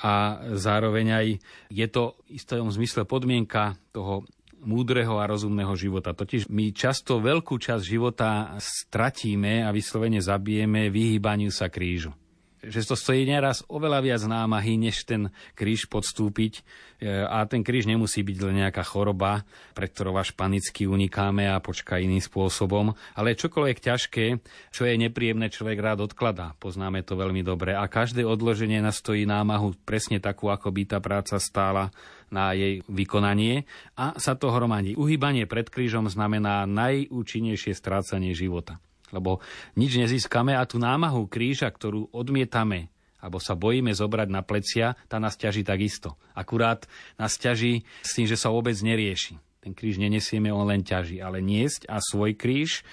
a 0.02 0.42
zároveň 0.58 1.08
aj 1.14 1.28
je 1.70 1.88
to 1.88 2.18
v 2.28 2.42
istom 2.42 2.74
zmysle 2.74 3.06
podmienka 3.06 3.78
toho 3.94 4.26
múdreho 4.64 5.20
a 5.20 5.28
rozumného 5.28 5.76
života. 5.76 6.16
Totiž 6.16 6.48
my 6.48 6.72
často 6.72 7.20
veľkú 7.20 7.60
časť 7.60 7.84
života 7.84 8.56
stratíme 8.58 9.64
a 9.64 9.70
vyslovene 9.70 10.24
zabijeme 10.24 10.88
vyhýbaniu 10.90 11.52
sa 11.52 11.68
krížu 11.68 12.16
že 12.64 12.88
to 12.88 12.96
stojí 12.96 13.28
neraz 13.28 13.68
oveľa 13.68 14.00
viac 14.00 14.24
námahy, 14.24 14.80
než 14.80 15.04
ten 15.04 15.30
kríž 15.54 15.92
podstúpiť. 15.92 16.64
E, 17.04 17.24
a 17.28 17.44
ten 17.44 17.60
kríž 17.60 17.84
nemusí 17.84 18.24
byť 18.24 18.38
len 18.40 18.64
nejaká 18.64 18.84
choroba, 18.88 19.44
pre 19.76 19.92
ktorou 19.92 20.16
až 20.16 20.32
panicky 20.32 20.88
unikáme 20.88 21.44
a 21.52 21.60
počká 21.60 22.00
iným 22.00 22.24
spôsobom. 22.24 22.96
Ale 23.20 23.36
čokoľvek 23.36 23.78
ťažké, 23.84 24.26
čo 24.72 24.88
je 24.88 24.96
nepríjemné, 24.96 25.52
človek 25.52 25.78
rád 25.84 26.08
odkladá. 26.08 26.56
Poznáme 26.64 27.04
to 27.04 27.20
veľmi 27.20 27.44
dobre. 27.44 27.76
A 27.76 27.84
každé 27.92 28.24
odloženie 28.24 28.80
nastojí 28.80 29.28
námahu 29.28 29.76
presne 29.84 30.24
takú, 30.24 30.48
ako 30.48 30.72
by 30.72 30.82
tá 30.88 30.98
práca 31.04 31.36
stála 31.44 31.92
na 32.32 32.56
jej 32.56 32.82
vykonanie 32.90 33.70
a 33.94 34.18
sa 34.18 34.34
to 34.34 34.50
hromadí. 34.50 34.98
Uhýbanie 34.98 35.46
pred 35.46 35.70
krížom 35.70 36.10
znamená 36.10 36.66
najúčinnejšie 36.66 37.78
strácanie 37.78 38.34
života. 38.34 38.82
Lebo 39.14 39.40
nič 39.78 40.02
nezískame 40.02 40.58
a 40.58 40.66
tú 40.66 40.82
námahu 40.82 41.30
kríža, 41.30 41.70
ktorú 41.70 42.10
odmietame 42.10 42.90
alebo 43.24 43.40
sa 43.40 43.56
bojíme 43.56 43.96
zobrať 43.96 44.28
na 44.28 44.44
plecia, 44.44 45.00
tá 45.08 45.16
nás 45.16 45.40
ťaží 45.40 45.64
takisto. 45.64 46.20
Akurát 46.36 46.84
nás 47.16 47.40
ťaží 47.40 47.88
s 48.04 48.20
tým, 48.20 48.28
že 48.28 48.36
sa 48.36 48.52
vôbec 48.52 48.76
nerieši. 48.76 49.40
Ten 49.64 49.72
kríž 49.72 49.96
nenesieme, 49.96 50.52
on 50.52 50.68
len 50.68 50.84
ťaží. 50.84 51.24
Ale 51.24 51.40
niesť 51.40 51.88
a 51.88 52.04
svoj 52.04 52.36
kríž, 52.36 52.84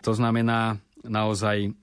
to 0.00 0.16
znamená 0.16 0.80
naozaj 1.04 1.76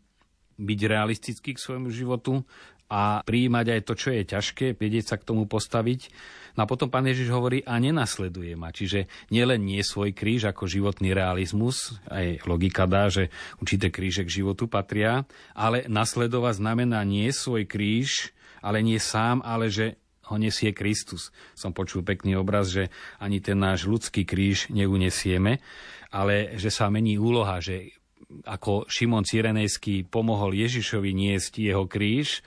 byť 0.58 0.80
realistický 0.90 1.54
k 1.54 1.62
svojmu 1.62 1.94
životu 1.94 2.42
a 2.90 3.22
prijímať 3.22 3.66
aj 3.70 3.82
to, 3.86 3.94
čo 3.94 4.10
je 4.18 4.24
ťažké, 4.26 4.66
vedieť 4.82 5.14
sa 5.14 5.16
k 5.22 5.28
tomu 5.30 5.46
postaviť 5.46 6.10
No 6.56 6.66
a 6.66 6.70
potom 6.70 6.92
pán 6.92 7.08
Ježiš 7.08 7.32
hovorí, 7.32 7.64
a 7.64 7.80
nenasleduje 7.80 8.54
ma. 8.60 8.76
Čiže 8.76 9.08
nielen 9.32 9.64
nie 9.64 9.80
svoj 9.82 10.12
kríž 10.12 10.52
ako 10.52 10.68
životný 10.68 11.16
realizmus, 11.16 11.96
aj 12.12 12.44
logika 12.48 12.86
dá, 12.86 13.08
že 13.08 13.32
určité 13.60 13.88
kríže 13.88 14.28
k 14.28 14.44
životu 14.44 14.68
patria, 14.68 15.24
ale 15.56 15.88
nasledovať 15.88 16.60
znamená 16.60 17.04
nie 17.08 17.32
svoj 17.32 17.68
kríž, 17.68 18.36
ale 18.62 18.84
nie 18.84 19.00
sám, 19.02 19.42
ale 19.42 19.72
že 19.72 19.98
ho 20.32 20.40
nesie 20.40 20.72
Kristus. 20.72 21.36
Som 21.58 21.76
počul 21.76 22.08
pekný 22.08 22.40
obraz, 22.40 22.72
že 22.72 22.88
ani 23.20 23.44
ten 23.44 23.60
náš 23.60 23.84
ľudský 23.84 24.24
kríž 24.24 24.72
neunesieme, 24.72 25.60
ale 26.08 26.56
že 26.56 26.72
sa 26.72 26.88
mení 26.88 27.20
úloha, 27.20 27.60
že 27.60 27.92
ako 28.48 28.88
Šimon 28.88 29.28
Cyrenejský 29.28 30.08
pomohol 30.08 30.56
Ježišovi 30.56 31.12
niesť 31.12 31.68
jeho 31.68 31.84
kríž, 31.84 32.40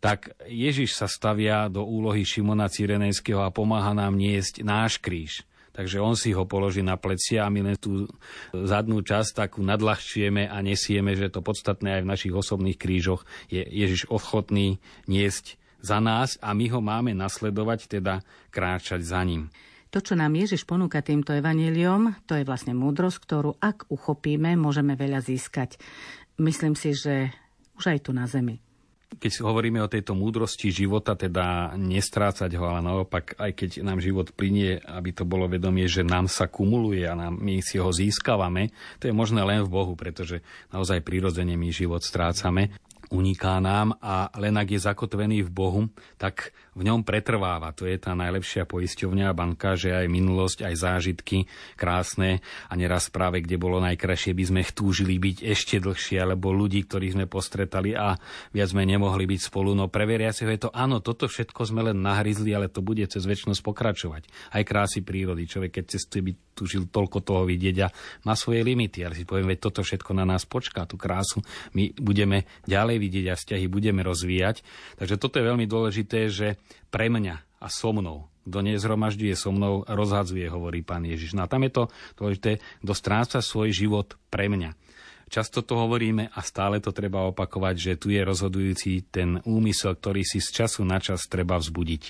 tak 0.00 0.36
Ježiš 0.44 0.96
sa 0.96 1.08
stavia 1.08 1.66
do 1.72 1.82
úlohy 1.84 2.22
Šimona 2.22 2.68
Cyrenejského 2.68 3.40
a 3.40 3.54
pomáha 3.54 3.96
nám 3.96 4.14
niesť 4.14 4.60
náš 4.64 5.00
kríž. 5.00 5.42
Takže 5.74 5.98
on 5.98 6.14
si 6.14 6.30
ho 6.30 6.46
položí 6.46 6.86
na 6.86 6.94
plecia 6.94 7.42
a 7.42 7.50
my 7.50 7.66
len 7.66 7.74
tú 7.74 8.06
zadnú 8.54 9.02
časť 9.02 9.42
takú 9.42 9.58
nadľahčujeme 9.66 10.46
a 10.46 10.62
nesieme, 10.62 11.18
že 11.18 11.34
to 11.34 11.42
podstatné 11.42 11.98
aj 11.98 12.02
v 12.06 12.10
našich 12.14 12.34
osobných 12.34 12.78
krížoch 12.78 13.26
je 13.50 13.58
Ježiš 13.58 14.06
ochotný 14.06 14.78
niesť 15.10 15.58
za 15.82 15.98
nás 15.98 16.38
a 16.38 16.54
my 16.54 16.70
ho 16.70 16.78
máme 16.78 17.10
nasledovať, 17.18 17.90
teda 17.90 18.22
kráčať 18.54 19.02
za 19.02 19.18
ním. 19.26 19.50
To, 19.90 19.98
čo 19.98 20.14
nám 20.14 20.38
Ježiš 20.38 20.62
ponúka 20.62 21.02
týmto 21.02 21.34
evaníliom, 21.34 22.22
to 22.26 22.38
je 22.38 22.46
vlastne 22.46 22.74
múdrosť, 22.74 23.18
ktorú 23.18 23.58
ak 23.58 23.90
uchopíme, 23.90 24.54
môžeme 24.54 24.94
veľa 24.94 25.22
získať. 25.22 25.78
Myslím 26.38 26.78
si, 26.78 26.94
že 26.94 27.34
už 27.78 27.94
aj 27.94 27.98
tu 28.06 28.10
na 28.14 28.30
zemi 28.30 28.62
keď 29.18 29.32
hovoríme 29.42 29.80
o 29.80 29.90
tejto 29.90 30.12
múdrosti 30.12 30.70
života, 30.70 31.14
teda 31.14 31.74
nestrácať 31.78 32.50
ho, 32.58 32.64
ale 32.66 32.80
naopak, 32.82 33.38
aj 33.38 33.52
keď 33.54 33.70
nám 33.82 34.02
život 34.02 34.30
plinie, 34.34 34.78
aby 34.84 35.10
to 35.14 35.24
bolo 35.26 35.48
vedomie, 35.48 35.86
že 35.86 36.06
nám 36.06 36.26
sa 36.30 36.50
kumuluje 36.50 37.06
a 37.06 37.14
nám, 37.16 37.38
my 37.38 37.62
si 37.62 37.80
ho 37.80 37.90
získavame, 37.90 38.74
to 38.98 39.10
je 39.10 39.14
možné 39.14 39.42
len 39.42 39.62
v 39.62 39.72
Bohu, 39.72 39.94
pretože 39.94 40.42
naozaj 40.70 41.02
prirodzene 41.02 41.54
my 41.54 41.70
život 41.70 42.02
strácame. 42.02 42.74
Uniká 43.12 43.60
nám 43.60 43.94
a 44.00 44.32
len 44.40 44.56
ak 44.56 44.74
je 44.74 44.80
zakotvený 44.80 45.44
v 45.46 45.50
Bohu, 45.52 45.80
tak 46.16 46.50
v 46.74 46.82
ňom 46.82 47.06
pretrváva. 47.06 47.70
To 47.78 47.86
je 47.86 47.96
tá 47.98 48.12
najlepšia 48.12 48.66
poisťovňa 48.66 49.30
a 49.30 49.36
banka, 49.36 49.78
že 49.78 49.94
aj 49.94 50.06
minulosť, 50.10 50.66
aj 50.66 50.74
zážitky 50.74 51.46
krásne 51.78 52.42
a 52.68 52.72
neraz 52.74 53.08
práve, 53.08 53.42
kde 53.42 53.58
bolo 53.58 53.78
najkrajšie, 53.82 54.34
by 54.34 54.44
sme 54.44 54.60
túžili 54.74 55.18
byť 55.18 55.46
ešte 55.46 55.78
dlhšie, 55.78 56.18
alebo 56.18 56.50
ľudí, 56.50 56.82
ktorých 56.84 57.14
sme 57.14 57.26
postretali 57.30 57.94
a 57.94 58.18
viac 58.50 58.68
sme 58.70 58.82
nemohli 58.82 59.24
byť 59.24 59.40
spolu. 59.50 59.72
No 59.72 59.86
pre 59.86 60.04
veriaceho 60.04 60.50
je 60.50 60.66
to, 60.66 60.70
áno, 60.74 60.98
toto 60.98 61.30
všetko 61.30 61.60
sme 61.66 61.90
len 61.90 62.02
nahryzli, 62.02 62.50
ale 62.52 62.66
to 62.66 62.82
bude 62.82 63.06
cez 63.06 63.22
väčšnosť 63.22 63.62
pokračovať. 63.62 64.52
Aj 64.52 64.62
krásy 64.66 65.06
prírody. 65.06 65.46
Človek, 65.46 65.80
keď 65.80 65.84
cestuje, 65.94 66.30
by 66.30 66.32
tužil 66.54 66.86
toľko 66.86 67.18
toho 67.22 67.42
vidieť 67.46 67.76
a 67.82 67.90
má 68.26 68.34
svoje 68.38 68.62
limity. 68.62 69.02
Ale 69.02 69.18
si 69.18 69.26
poviem, 69.26 69.50
veď 69.50 69.70
toto 69.70 69.82
všetko 69.82 70.14
na 70.14 70.24
nás 70.24 70.46
počká, 70.46 70.86
tú 70.86 70.94
krásu. 70.94 71.42
My 71.74 71.90
budeme 71.98 72.46
ďalej 72.64 72.96
vidieť 73.02 73.26
a 73.30 73.38
vzťahy 73.38 73.66
budeme 73.66 74.06
rozvíjať. 74.06 74.62
Takže 75.02 75.18
toto 75.18 75.42
je 75.42 75.48
veľmi 75.50 75.66
dôležité, 75.66 76.30
že 76.30 76.58
pre 76.88 77.10
mňa 77.10 77.60
a 77.60 77.66
so 77.72 77.90
mnou. 77.96 78.28
Kto 78.44 78.60
nezhromažďuje 78.60 79.34
so 79.40 79.50
mnou, 79.56 79.88
rozhadzuje, 79.88 80.44
hovorí 80.52 80.84
pán 80.84 81.08
Ježiš. 81.08 81.32
No 81.32 81.48
a 81.48 81.50
tam 81.50 81.64
je 81.64 81.72
to 81.72 81.82
dôležité, 82.20 82.60
kto 82.84 82.92
stráca 82.92 83.38
svoj 83.40 83.72
život 83.72 84.20
pre 84.28 84.52
mňa. 84.52 84.76
Často 85.24 85.64
to 85.64 85.80
hovoríme 85.80 86.28
a 86.28 86.40
stále 86.44 86.84
to 86.84 86.92
treba 86.92 87.24
opakovať, 87.32 87.74
že 87.80 87.92
tu 87.96 88.12
je 88.12 88.20
rozhodujúci 88.20 89.08
ten 89.08 89.40
úmysel, 89.48 89.96
ktorý 89.96 90.20
si 90.20 90.38
z 90.38 90.62
času 90.62 90.84
na 90.84 91.00
čas 91.00 91.24
treba 91.24 91.56
vzbudiť. 91.56 92.02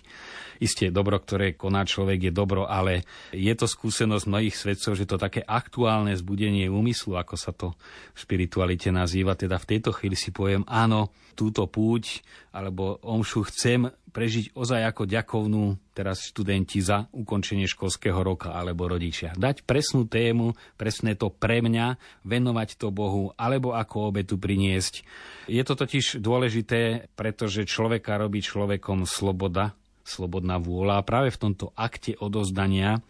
Isté, 0.58 0.90
dobro, 0.90 1.22
ktoré 1.22 1.54
koná 1.54 1.86
človek, 1.86 2.28
je 2.28 2.32
dobro, 2.34 2.66
ale 2.66 3.06
je 3.30 3.54
to 3.54 3.70
skúsenosť 3.70 4.26
mnohých 4.26 4.58
svedcov, 4.58 4.98
že 4.98 5.06
to 5.06 5.16
také 5.16 5.46
aktuálne 5.46 6.10
zbudenie 6.18 6.66
úmyslu, 6.66 7.14
ako 7.14 7.34
sa 7.38 7.54
to 7.54 7.78
v 8.12 8.18
spiritualite 8.18 8.90
nazýva, 8.90 9.38
teda 9.38 9.62
v 9.62 9.68
tejto 9.78 9.94
chvíli 9.94 10.18
si 10.18 10.34
poviem, 10.34 10.66
áno, 10.66 11.14
túto 11.34 11.66
púť 11.66 12.22
alebo 12.54 13.02
omšu 13.02 13.50
chcem 13.50 13.90
prežiť 14.14 14.54
ozaj 14.54 14.94
ako 14.94 15.10
ďakovnú 15.10 15.64
teraz 15.90 16.22
študenti 16.30 16.78
za 16.78 17.10
ukončenie 17.10 17.66
školského 17.66 18.22
roka 18.22 18.54
alebo 18.54 18.86
rodičia. 18.86 19.34
Dať 19.34 19.66
presnú 19.66 20.06
tému, 20.06 20.54
presné 20.78 21.18
to 21.18 21.34
pre 21.34 21.58
mňa, 21.58 21.98
venovať 22.22 22.78
to 22.78 22.94
Bohu 22.94 23.34
alebo 23.34 23.74
ako 23.74 24.14
obetu 24.14 24.38
priniesť. 24.38 25.02
Je 25.50 25.62
to 25.66 25.74
totiž 25.74 26.22
dôležité, 26.22 27.10
pretože 27.18 27.66
človeka 27.66 28.14
robí 28.14 28.38
človekom 28.38 29.02
sloboda, 29.02 29.74
slobodná 30.06 30.62
vôľa 30.62 31.02
a 31.02 31.06
práve 31.06 31.34
v 31.34 31.40
tomto 31.50 31.74
akte 31.74 32.14
odozdania 32.14 33.02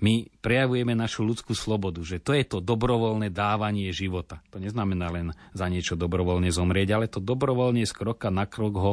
my 0.00 0.32
prejavujeme 0.40 0.96
našu 0.96 1.28
ľudskú 1.28 1.52
slobodu, 1.52 2.00
že 2.00 2.18
to 2.18 2.32
je 2.32 2.44
to 2.48 2.58
dobrovoľné 2.64 3.28
dávanie 3.28 3.92
života. 3.92 4.40
To 4.50 4.56
neznamená 4.56 5.12
len 5.12 5.36
za 5.52 5.68
niečo 5.68 5.94
dobrovoľne 5.94 6.48
zomrieť, 6.48 6.88
ale 6.96 7.06
to 7.06 7.20
dobrovoľne 7.20 7.84
z 7.84 7.92
kroka 7.92 8.32
na 8.32 8.48
krok 8.48 8.74
ho 8.80 8.92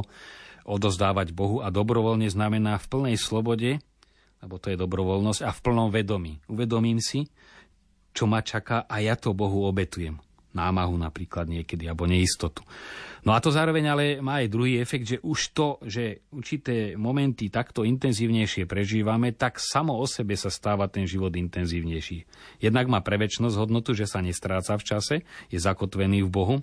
odozdávať 0.68 1.32
Bohu 1.32 1.64
a 1.64 1.72
dobrovoľne 1.72 2.28
znamená 2.28 2.76
v 2.76 2.90
plnej 2.92 3.18
slobode, 3.18 3.80
lebo 4.44 4.56
to 4.60 4.70
je 4.70 4.78
dobrovoľnosť, 4.78 5.42
a 5.48 5.56
v 5.56 5.64
plnom 5.64 5.90
vedomí. 5.90 6.44
Uvedomím 6.52 7.00
si, 7.00 7.32
čo 8.12 8.28
ma 8.28 8.44
čaká 8.44 8.84
a 8.84 9.00
ja 9.00 9.16
to 9.16 9.32
Bohu 9.32 9.64
obetujem 9.64 10.27
námahu 10.58 10.98
napríklad 10.98 11.46
niekedy, 11.46 11.86
alebo 11.86 12.10
neistotu. 12.10 12.66
No 13.22 13.36
a 13.36 13.44
to 13.44 13.54
zároveň 13.54 13.86
ale 13.94 14.06
má 14.24 14.42
aj 14.42 14.48
druhý 14.50 14.82
efekt, 14.82 15.06
že 15.06 15.18
už 15.22 15.40
to, 15.54 15.68
že 15.86 16.26
určité 16.34 16.98
momenty 16.98 17.54
takto 17.54 17.86
intenzívnejšie 17.86 18.66
prežívame, 18.66 19.38
tak 19.38 19.62
samo 19.62 19.94
o 20.00 20.06
sebe 20.10 20.34
sa 20.34 20.50
stáva 20.50 20.90
ten 20.90 21.04
život 21.04 21.36
intenzívnejší. 21.36 22.24
Jednak 22.64 22.90
má 22.90 23.04
pre 23.06 23.20
väčšnosť 23.20 23.56
hodnotu, 23.60 23.94
že 23.94 24.10
sa 24.10 24.24
nestráca 24.24 24.80
v 24.80 24.88
čase, 24.88 25.16
je 25.52 25.60
zakotvený 25.60 26.26
v 26.26 26.32
Bohu 26.32 26.56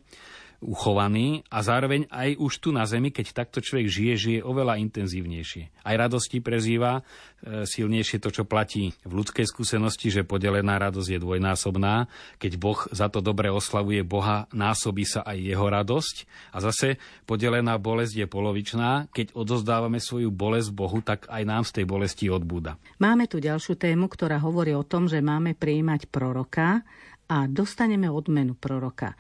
uchovaný 0.64 1.44
a 1.52 1.61
zároveň 1.61 2.09
aj 2.09 2.40
už 2.40 2.52
tu 2.64 2.68
na 2.73 2.88
Zemi, 2.88 3.12
keď 3.12 3.44
takto 3.44 3.61
človek 3.61 3.87
žije, 3.87 4.14
žije 4.16 4.40
oveľa 4.40 4.80
intenzívnejšie. 4.80 5.85
Aj 5.85 5.94
radosti 5.94 6.40
prezýva 6.40 7.04
e, 7.44 7.68
silnejšie 7.68 8.16
to, 8.18 8.33
čo 8.33 8.49
platí 8.49 8.97
v 9.04 9.12
ľudskej 9.12 9.44
skúsenosti, 9.44 10.09
že 10.09 10.25
podelená 10.25 10.80
radosť 10.80 11.09
je 11.14 11.18
dvojnásobná. 11.21 12.09
Keď 12.40 12.52
Boh 12.56 12.80
za 12.88 13.12
to 13.12 13.21
dobre 13.21 13.52
oslavuje 13.52 14.00
Boha, 14.00 14.49
násobí 14.56 15.04
sa 15.04 15.21
aj 15.21 15.37
jeho 15.37 15.66
radosť. 15.68 16.16
A 16.56 16.64
zase 16.64 16.97
podelená 17.28 17.76
bolesť 17.76 18.25
je 18.25 18.26
polovičná. 18.26 19.12
Keď 19.12 19.37
odozdávame 19.37 20.00
svoju 20.00 20.33
bolesť 20.33 20.73
Bohu, 20.73 21.04
tak 21.04 21.28
aj 21.28 21.42
nám 21.44 21.62
z 21.68 21.80
tej 21.80 21.85
bolesti 21.85 22.26
odbúda. 22.33 22.80
Máme 22.97 23.28
tu 23.28 23.37
ďalšiu 23.37 23.76
tému, 23.76 24.09
ktorá 24.09 24.40
hovorí 24.40 24.73
o 24.73 24.83
tom, 24.83 25.06
že 25.12 25.21
máme 25.21 25.52
prijímať 25.52 26.09
proroka 26.09 26.80
a 27.28 27.37
dostaneme 27.49 28.09
odmenu 28.09 28.56
proroka. 28.56 29.12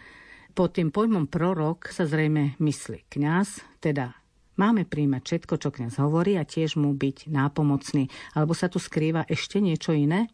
Pod 0.54 0.70
tým 0.70 0.94
pojmom 0.94 1.26
prorok 1.26 1.90
sa 1.90 2.06
zrejme 2.06 2.54
myslí 2.62 3.10
kňaz, 3.10 3.66
teda 3.82 4.14
máme 4.54 4.86
príjmať 4.86 5.22
všetko, 5.26 5.54
čo 5.58 5.74
kňaz 5.74 5.98
hovorí 5.98 6.38
a 6.38 6.46
tiež 6.46 6.78
mu 6.78 6.94
byť 6.94 7.26
nápomocný. 7.26 8.06
Alebo 8.38 8.54
sa 8.54 8.70
tu 8.70 8.78
skrýva 8.78 9.26
ešte 9.26 9.58
niečo 9.58 9.90
iné? 9.90 10.30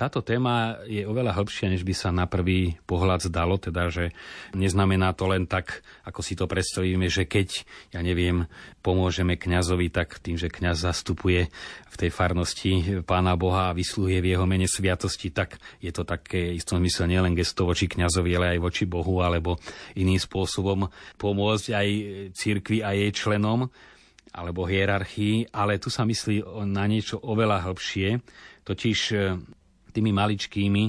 Táto 0.00 0.24
téma 0.24 0.80
je 0.88 1.04
oveľa 1.04 1.36
hĺbšia, 1.36 1.76
než 1.76 1.84
by 1.84 1.92
sa 1.92 2.08
na 2.08 2.24
prvý 2.24 2.80
pohľad 2.88 3.20
zdalo, 3.28 3.60
teda, 3.60 3.92
že 3.92 4.16
neznamená 4.56 5.12
to 5.12 5.28
len 5.28 5.44
tak, 5.44 5.84
ako 6.08 6.24
si 6.24 6.40
to 6.40 6.48
predstavíme, 6.48 7.04
že 7.12 7.28
keď, 7.28 7.68
ja 7.92 8.00
neviem, 8.00 8.48
pomôžeme 8.80 9.36
kňazovi, 9.36 9.92
tak 9.92 10.16
tým, 10.24 10.40
že 10.40 10.48
kňaz 10.48 10.88
zastupuje 10.88 11.52
v 11.92 11.96
tej 12.00 12.08
farnosti 12.08 13.04
Pána 13.04 13.36
Boha 13.36 13.68
a 13.68 13.76
vyslúhuje 13.76 14.24
v 14.24 14.30
jeho 14.32 14.48
mene 14.48 14.64
sviatosti, 14.64 15.28
tak 15.36 15.60
je 15.84 15.92
to 15.92 16.08
také 16.08 16.56
istom 16.56 16.80
zmysle 16.80 17.04
nielen 17.04 17.36
gesto 17.36 17.68
voči 17.68 17.84
kňazovi, 17.84 18.32
ale 18.40 18.56
aj 18.56 18.64
voči 18.64 18.88
Bohu, 18.88 19.20
alebo 19.20 19.60
iným 20.00 20.16
spôsobom 20.16 20.88
pomôcť 21.20 21.76
aj 21.76 21.88
cirkvi 22.32 22.80
a 22.80 22.96
jej 22.96 23.12
členom 23.12 23.68
alebo 24.32 24.64
hierarchii, 24.64 25.52
ale 25.52 25.76
tu 25.76 25.92
sa 25.92 26.08
myslí 26.08 26.40
na 26.64 26.88
niečo 26.88 27.20
oveľa 27.20 27.68
hĺbšie, 27.68 28.22
totiž 28.62 28.98
tými 29.90 30.14
maličkými 30.14 30.84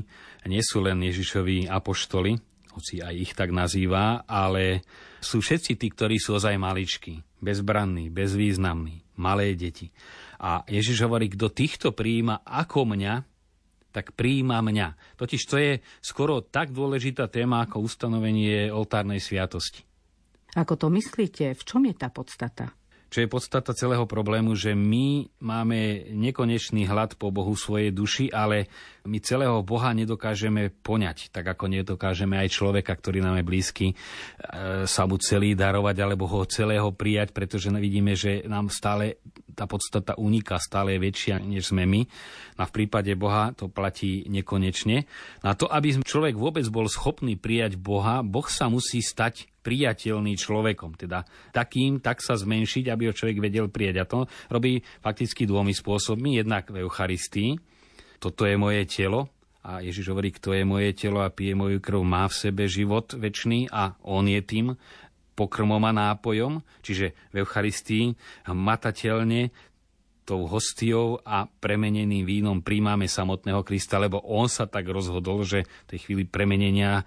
nie 0.50 0.64
sú 0.66 0.82
len 0.82 1.02
Ježišovi 1.02 1.70
apoštoli, 1.70 2.38
hoci 2.72 3.04
aj 3.04 3.14
ich 3.14 3.32
tak 3.36 3.52
nazýva, 3.52 4.24
ale 4.26 4.86
sú 5.20 5.44
všetci 5.44 5.76
tí, 5.76 5.88
ktorí 5.92 6.18
sú 6.18 6.40
ozaj 6.40 6.56
maličkí, 6.56 7.42
bezbranní, 7.44 8.10
bezvýznamní, 8.10 9.20
malé 9.20 9.54
deti. 9.54 9.92
A 10.42 10.66
Ježiš 10.66 11.06
hovorí, 11.06 11.30
kto 11.30 11.54
týchto 11.54 11.94
prijíma 11.94 12.42
ako 12.42 12.90
mňa, 12.96 13.14
tak 13.92 14.16
prijíma 14.16 14.64
mňa. 14.64 15.20
Totiž 15.20 15.42
to 15.46 15.56
je 15.60 15.72
skoro 16.00 16.40
tak 16.40 16.72
dôležitá 16.72 17.28
téma 17.28 17.68
ako 17.68 17.84
ustanovenie 17.84 18.72
oltárnej 18.72 19.20
sviatosti. 19.20 19.84
Ako 20.56 20.80
to 20.80 20.88
myslíte? 20.92 21.52
V 21.56 21.64
čom 21.64 21.84
je 21.88 21.96
tá 21.96 22.08
podstata? 22.08 22.72
Čo 23.12 23.20
je 23.20 23.28
podstata 23.28 23.76
celého 23.76 24.08
problému, 24.08 24.56
že 24.56 24.72
my 24.72 25.28
máme 25.44 26.08
nekonečný 26.16 26.88
hlad 26.88 27.20
po 27.20 27.28
Bohu 27.28 27.52
svojej 27.60 27.92
duši, 27.92 28.32
ale 28.32 28.72
my 29.04 29.20
celého 29.20 29.60
Boha 29.68 29.92
nedokážeme 29.92 30.72
poňať, 30.80 31.28
tak 31.28 31.44
ako 31.44 31.68
nedokážeme 31.68 32.40
aj 32.40 32.56
človeka, 32.56 32.96
ktorý 32.96 33.20
nám 33.20 33.44
je 33.44 33.50
blízky, 33.52 33.88
e, 33.92 33.96
sa 34.88 35.04
mu 35.04 35.20
celý 35.20 35.60
darovať 35.60 35.96
alebo 36.00 36.24
ho 36.24 36.48
celého 36.48 36.88
prijať, 36.96 37.36
pretože 37.36 37.68
vidíme, 37.76 38.16
že 38.16 38.48
nám 38.48 38.72
stále 38.72 39.20
tá 39.52 39.68
podstata 39.68 40.16
uniká, 40.16 40.56
stále 40.56 40.96
je 40.96 41.04
väčšia, 41.04 41.44
než 41.44 41.76
sme 41.76 41.84
my. 41.84 42.08
A 42.56 42.64
v 42.64 42.72
prípade 42.72 43.12
Boha 43.20 43.52
to 43.52 43.68
platí 43.68 44.24
nekonečne. 44.32 45.04
Na 45.44 45.52
to, 45.60 45.68
aby 45.68 46.00
človek 46.00 46.40
vôbec 46.40 46.64
bol 46.72 46.88
schopný 46.88 47.36
prijať 47.36 47.76
Boha, 47.76 48.24
Boh 48.24 48.48
sa 48.48 48.72
musí 48.72 49.04
stať 49.04 49.51
priateľný 49.62 50.34
človekom. 50.38 50.98
Teda 50.98 51.24
takým, 51.54 52.02
tak 52.02 52.20
sa 52.20 52.34
zmenšiť, 52.38 52.90
aby 52.90 53.10
ho 53.10 53.18
človek 53.18 53.38
vedel 53.38 53.70
prijať. 53.70 53.96
A 54.02 54.10
to 54.10 54.20
robí 54.50 54.82
fakticky 55.00 55.46
dvomi 55.46 55.72
spôsobmi. 55.72 56.42
Jednak 56.42 56.74
v 56.74 56.84
Eucharistii. 56.84 57.58
Toto 58.22 58.46
je 58.46 58.54
moje 58.54 58.86
telo, 58.86 59.30
a 59.62 59.78
Ježiš 59.82 60.10
hovorí, 60.10 60.34
kto 60.34 60.58
je 60.58 60.66
moje 60.66 60.90
telo 60.98 61.22
a 61.22 61.30
pije 61.30 61.54
moju 61.54 61.78
krv, 61.78 62.02
má 62.02 62.26
v 62.26 62.34
sebe 62.34 62.66
život 62.66 63.14
väčší 63.14 63.70
a 63.70 63.94
on 64.02 64.26
je 64.26 64.42
tým 64.42 64.74
pokrmom 65.38 65.82
a 65.86 65.94
nápojom, 65.94 66.66
čiže 66.82 67.14
v 67.30 67.46
Eucharistii 67.46 68.18
matateľne 68.50 69.54
tou 70.26 70.46
hostiou 70.46 71.18
a 71.26 71.50
premeneným 71.50 72.24
vínom 72.26 72.62
príjmame 72.62 73.10
samotného 73.10 73.66
Krista, 73.66 73.98
lebo 73.98 74.22
on 74.22 74.46
sa 74.46 74.70
tak 74.70 74.86
rozhodol, 74.86 75.42
že 75.42 75.66
v 75.66 75.88
tej 75.90 76.00
chvíli 76.06 76.24
premenenia 76.30 77.04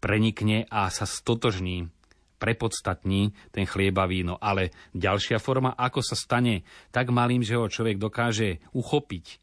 prenikne 0.00 0.66
a 0.72 0.88
sa 0.88 1.04
stotožní, 1.04 1.92
prepodstatní 2.40 3.36
ten 3.52 3.68
chlieba 3.68 4.08
víno. 4.08 4.40
Ale 4.40 4.72
ďalšia 4.96 5.36
forma, 5.36 5.76
ako 5.76 6.00
sa 6.00 6.16
stane 6.16 6.64
tak 6.88 7.12
malým, 7.12 7.44
že 7.44 7.60
ho 7.60 7.68
človek 7.68 8.00
dokáže 8.00 8.64
uchopiť, 8.72 9.38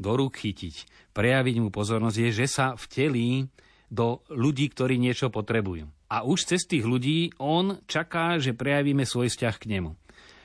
do 0.00 0.16
rúk 0.18 0.42
chytiť, 0.42 0.74
prejaviť 1.14 1.56
mu 1.62 1.70
pozornosť, 1.70 2.16
je, 2.18 2.30
že 2.34 2.46
sa 2.50 2.74
vtelí 2.74 3.46
do 3.92 4.24
ľudí, 4.32 4.66
ktorí 4.72 4.98
niečo 4.98 5.30
potrebujú. 5.30 5.86
A 6.10 6.26
už 6.26 6.42
cez 6.42 6.66
tých 6.66 6.82
ľudí 6.82 7.30
on 7.38 7.78
čaká, 7.86 8.42
že 8.42 8.56
prejavíme 8.56 9.06
svoj 9.06 9.30
vzťah 9.30 9.56
k 9.62 9.78
nemu. 9.78 9.94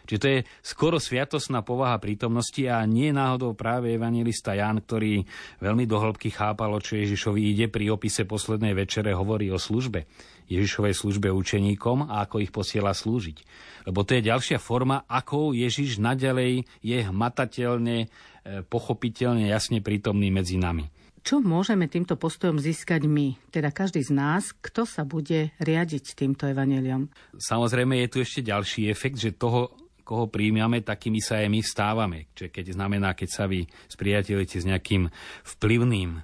Čiže 0.05 0.21
to 0.21 0.27
je 0.29 0.39
skoro 0.61 0.97
sviatosná 1.01 1.65
povaha 1.65 1.97
prítomnosti 1.97 2.61
a 2.69 2.85
nie 2.85 3.09
náhodou 3.09 3.57
práve 3.57 3.97
evangelista 3.97 4.53
Ján, 4.53 4.85
ktorý 4.85 5.25
veľmi 5.59 5.85
dohlbky 5.89 6.29
chápal, 6.29 6.71
o 6.71 6.79
čo 6.79 6.97
Ježišovi 6.97 7.41
ide 7.41 7.65
pri 7.67 7.89
opise 7.89 8.23
poslednej 8.23 8.77
večere, 8.77 9.11
hovorí 9.17 9.49
o 9.49 9.57
službe. 9.57 10.05
Ježišovej 10.45 10.93
službe 10.93 11.33
učeníkom 11.33 12.05
a 12.05 12.21
ako 12.21 12.37
ich 12.37 12.53
posiela 12.53 12.93
slúžiť. 12.93 13.37
Lebo 13.89 14.05
to 14.05 14.17
je 14.17 14.29
ďalšia 14.29 14.61
forma, 14.61 15.01
ako 15.09 15.57
Ježiš 15.57 15.97
naďalej 15.97 16.69
je 16.85 16.99
hmatateľne, 17.01 17.97
e, 18.05 18.07
pochopiteľne, 18.65 19.49
jasne 19.49 19.81
prítomný 19.81 20.29
medzi 20.29 20.61
nami. 20.61 20.85
Čo 21.25 21.41
môžeme 21.41 21.89
týmto 21.89 22.21
postojom 22.21 22.61
získať 22.61 23.09
my, 23.09 23.33
teda 23.49 23.73
každý 23.73 24.05
z 24.05 24.13
nás, 24.13 24.53
kto 24.61 24.85
sa 24.85 25.01
bude 25.01 25.49
riadiť 25.57 26.13
týmto 26.13 26.45
evaneliom? 26.45 27.09
Samozrejme 27.33 27.97
je 28.05 28.07
tu 28.13 28.17
ešte 28.21 28.45
ďalší 28.45 28.93
efekt, 28.93 29.17
že 29.17 29.33
toho 29.33 29.73
koho 30.05 30.29
príjmame, 30.29 30.85
takými 30.85 31.17
sa 31.17 31.41
aj 31.41 31.49
my 31.49 31.59
stávame. 31.65 32.19
Čiže 32.37 32.53
keď 32.53 32.65
znamená, 32.77 33.17
keď 33.17 33.29
sa 33.33 33.43
vy 33.49 33.65
spriateľujete 33.89 34.57
s 34.61 34.69
nejakým 34.69 35.09
vplyvným 35.57 36.11
e, 36.13 36.21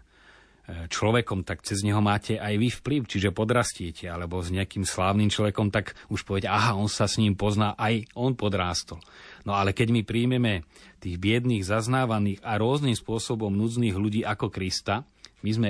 človekom, 0.86 1.42
tak 1.42 1.66
cez 1.66 1.82
neho 1.82 1.98
máte 2.00 2.38
aj 2.38 2.54
vy 2.62 2.70
vplyv, 2.70 3.02
čiže 3.10 3.34
podrastiete, 3.34 4.06
alebo 4.06 4.38
s 4.40 4.54
nejakým 4.54 4.86
slávnym 4.86 5.34
človekom, 5.34 5.74
tak 5.74 5.98
už 6.14 6.22
povedať, 6.22 6.54
aha, 6.54 6.78
on 6.78 6.86
sa 6.86 7.10
s 7.10 7.18
ním 7.18 7.34
pozná, 7.34 7.74
aj 7.74 8.06
on 8.14 8.38
podrástol. 8.38 9.02
No 9.42 9.58
ale 9.58 9.74
keď 9.74 9.90
my 9.90 10.06
príjmeme 10.06 10.62
tých 11.02 11.18
biedných, 11.18 11.66
zaznávaných 11.66 12.46
a 12.46 12.62
rôznym 12.62 12.94
spôsobom 12.94 13.50
núdznych 13.50 13.98
ľudí 13.98 14.22
ako 14.22 14.54
Krista, 14.54 15.02
my 15.42 15.50
sme 15.50 15.70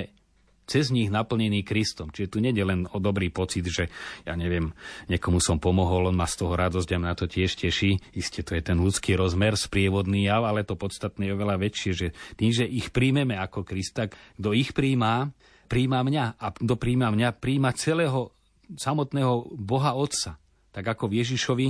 cez 0.72 0.88
nich 0.88 1.12
naplnený 1.12 1.60
Kristom. 1.68 2.08
Čiže 2.08 2.32
tu 2.32 2.38
nie 2.40 2.56
je 2.56 2.64
len 2.64 2.88
o 2.88 2.96
dobrý 2.96 3.28
pocit, 3.28 3.68
že 3.68 3.92
ja 4.24 4.32
neviem, 4.32 4.72
niekomu 5.12 5.36
som 5.36 5.60
pomohol, 5.60 6.08
on 6.08 6.16
má 6.16 6.24
z 6.24 6.40
toho 6.40 6.56
radosť 6.56 6.88
a 6.96 7.02
mňa 7.04 7.14
to 7.20 7.28
tiež 7.28 7.60
teší. 7.60 8.00
Isté 8.16 8.40
to 8.40 8.56
je 8.56 8.64
ten 8.64 8.80
ľudský 8.80 9.12
rozmer, 9.12 9.52
sprievodný 9.60 10.24
jav, 10.24 10.48
ale 10.48 10.64
to 10.64 10.72
podstatné 10.72 11.28
je 11.28 11.36
oveľa 11.36 11.60
väčšie, 11.60 11.92
že 11.92 12.08
tým, 12.40 12.50
že 12.56 12.64
ich 12.64 12.88
príjmeme 12.88 13.36
ako 13.36 13.68
Krista, 13.68 14.08
kto 14.08 14.56
ich 14.56 14.72
príjma, 14.72 15.28
príjma 15.68 16.00
mňa 16.00 16.24
a 16.40 16.46
kto 16.56 16.74
príjma 16.80 17.12
mňa, 17.12 17.28
príjma 17.36 17.76
celého 17.76 18.32
samotného 18.72 19.52
Boha 19.60 19.92
Otca 19.92 20.41
tak 20.72 20.88
ako 20.88 21.12
v 21.12 21.20
Ježišovi 21.20 21.66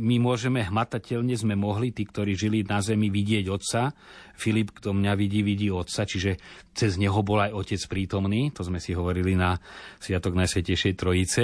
my 0.00 0.16
môžeme 0.16 0.64
hmatateľne 0.64 1.36
sme 1.36 1.54
mohli, 1.54 1.92
tí, 1.92 2.08
ktorí 2.08 2.32
žili 2.32 2.64
na 2.64 2.80
zemi, 2.80 3.12
vidieť 3.12 3.44
Otca. 3.52 3.92
Filip, 4.32 4.72
kto 4.72 4.96
mňa 4.96 5.12
vidí, 5.12 5.44
vidí 5.44 5.68
Otca, 5.68 6.08
čiže 6.08 6.40
cez 6.72 6.96
neho 6.96 7.20
bol 7.20 7.44
aj 7.44 7.52
Otec 7.52 7.80
prítomný, 7.84 8.48
to 8.56 8.64
sme 8.64 8.80
si 8.80 8.96
hovorili 8.96 9.36
na 9.36 9.60
Sviatok 10.00 10.32
Najsvetejšej 10.40 10.94
Trojice. 10.96 11.42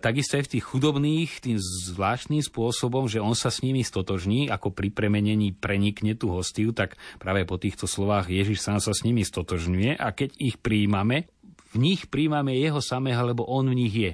Takisto 0.00 0.36
aj 0.36 0.44
v 0.44 0.52
tých 0.56 0.64
chudobných, 0.68 1.30
tým 1.40 1.56
zvláštnym 1.56 2.44
spôsobom, 2.44 3.08
že 3.08 3.24
on 3.24 3.32
sa 3.32 3.48
s 3.48 3.64
nimi 3.64 3.80
stotožní, 3.80 4.52
ako 4.52 4.72
pri 4.72 4.92
premenení 4.92 5.56
prenikne 5.56 6.12
tú 6.12 6.28
hostiu, 6.28 6.76
tak 6.76 7.00
práve 7.16 7.48
po 7.48 7.56
týchto 7.56 7.88
slovách 7.88 8.28
Ježiš 8.28 8.60
sám 8.60 8.84
sa 8.84 8.92
s 8.92 9.00
nimi 9.00 9.24
stotožňuje 9.24 9.96
a 9.96 10.12
keď 10.12 10.36
ich 10.36 10.60
príjmame, 10.60 11.28
v 11.72 11.76
nich 11.80 12.04
príjmame 12.12 12.52
jeho 12.52 12.84
samého, 12.84 13.24
lebo 13.24 13.48
on 13.48 13.64
v 13.72 13.78
nich 13.80 13.96
je. 13.96 14.12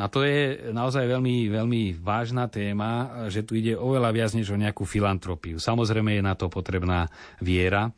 A 0.00 0.08
to 0.08 0.24
je 0.24 0.72
naozaj 0.72 1.04
veľmi, 1.04 1.52
veľmi 1.52 2.00
vážna 2.00 2.48
téma, 2.48 3.24
že 3.28 3.44
tu 3.44 3.54
ide 3.54 3.76
oveľa 3.76 4.10
viac 4.16 4.30
než 4.32 4.48
o 4.48 4.56
nejakú 4.56 4.88
filantropiu. 4.88 5.60
Samozrejme 5.60 6.16
je 6.16 6.24
na 6.24 6.32
to 6.32 6.48
potrebná 6.48 7.12
viera, 7.38 7.92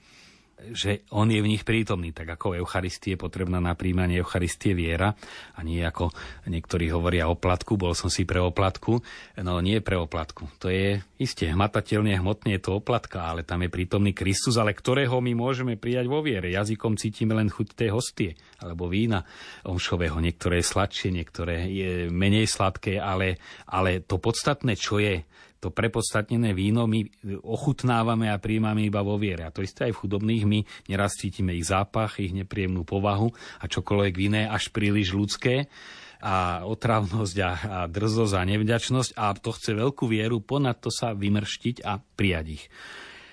že 0.70 1.02
on 1.10 1.26
je 1.26 1.42
v 1.42 1.50
nich 1.50 1.66
prítomný, 1.66 2.14
tak 2.14 2.38
ako 2.38 2.54
Eucharistie 2.54 3.18
je 3.18 3.22
potrebná 3.22 3.58
na 3.58 3.74
príjmanie 3.74 4.22
Eucharistie 4.22 4.78
viera 4.78 5.18
a 5.58 5.60
nie 5.66 5.82
ako 5.82 6.14
niektorí 6.46 6.94
hovoria 6.94 7.26
o 7.26 7.34
platku, 7.34 7.74
bol 7.74 7.98
som 7.98 8.06
si 8.06 8.22
pre 8.22 8.38
oplatku, 8.38 9.02
no 9.42 9.58
nie 9.58 9.82
pre 9.82 9.98
oplatku. 9.98 10.46
To 10.62 10.70
je 10.70 11.02
isté, 11.18 11.50
hmatateľne, 11.50 12.14
hmotne 12.22 12.54
je 12.54 12.62
to 12.62 12.78
oplatka, 12.78 13.26
ale 13.26 13.42
tam 13.42 13.66
je 13.66 13.74
prítomný 13.74 14.14
Kristus, 14.14 14.54
ale 14.54 14.70
ktorého 14.70 15.18
my 15.18 15.34
môžeme 15.34 15.74
prijať 15.74 16.06
vo 16.06 16.22
viere. 16.22 16.54
Jazykom 16.54 16.94
cítime 16.94 17.34
len 17.34 17.50
chuť 17.50 17.74
tej 17.74 17.90
hostie 17.90 18.30
alebo 18.62 18.86
vína 18.86 19.26
omšového. 19.66 20.22
Niektoré 20.22 20.62
je 20.62 20.70
sladšie, 20.70 21.08
niektoré 21.10 21.66
je 21.66 21.92
menej 22.06 22.46
sladké, 22.46 23.02
ale, 23.02 23.42
ale 23.66 23.98
to 24.06 24.22
podstatné, 24.22 24.78
čo 24.78 25.02
je, 25.02 25.26
to 25.62 25.70
prepodstatnené 25.70 26.50
víno 26.58 26.90
my 26.90 27.06
ochutnávame 27.46 28.26
a 28.26 28.42
príjmame 28.42 28.82
iba 28.82 28.98
vo 28.98 29.14
viere. 29.14 29.46
A 29.46 29.54
to 29.54 29.62
isté 29.62 29.86
aj 29.86 29.94
v 29.94 30.00
chudobných, 30.02 30.42
my 30.42 30.58
neraz 30.90 31.14
cítime 31.14 31.54
ich 31.54 31.70
zápach, 31.70 32.18
ich 32.18 32.34
nepríjemnú 32.34 32.82
povahu 32.82 33.30
a 33.62 33.70
čokoľvek 33.70 34.14
iné 34.18 34.42
až 34.50 34.74
príliš 34.74 35.14
ľudské 35.14 35.70
a 36.18 36.66
otravnosť 36.66 37.36
a, 37.38 37.50
a 37.50 37.78
drzosť 37.86 38.34
a 38.34 38.42
nevďačnosť 38.42 39.10
a 39.14 39.38
to 39.38 39.50
chce 39.54 39.70
veľkú 39.78 40.10
vieru, 40.10 40.42
ponad 40.42 40.82
to 40.82 40.90
sa 40.90 41.14
vymrštiť 41.14 41.86
a 41.86 42.02
prijať 42.02 42.46
ich. 42.58 42.64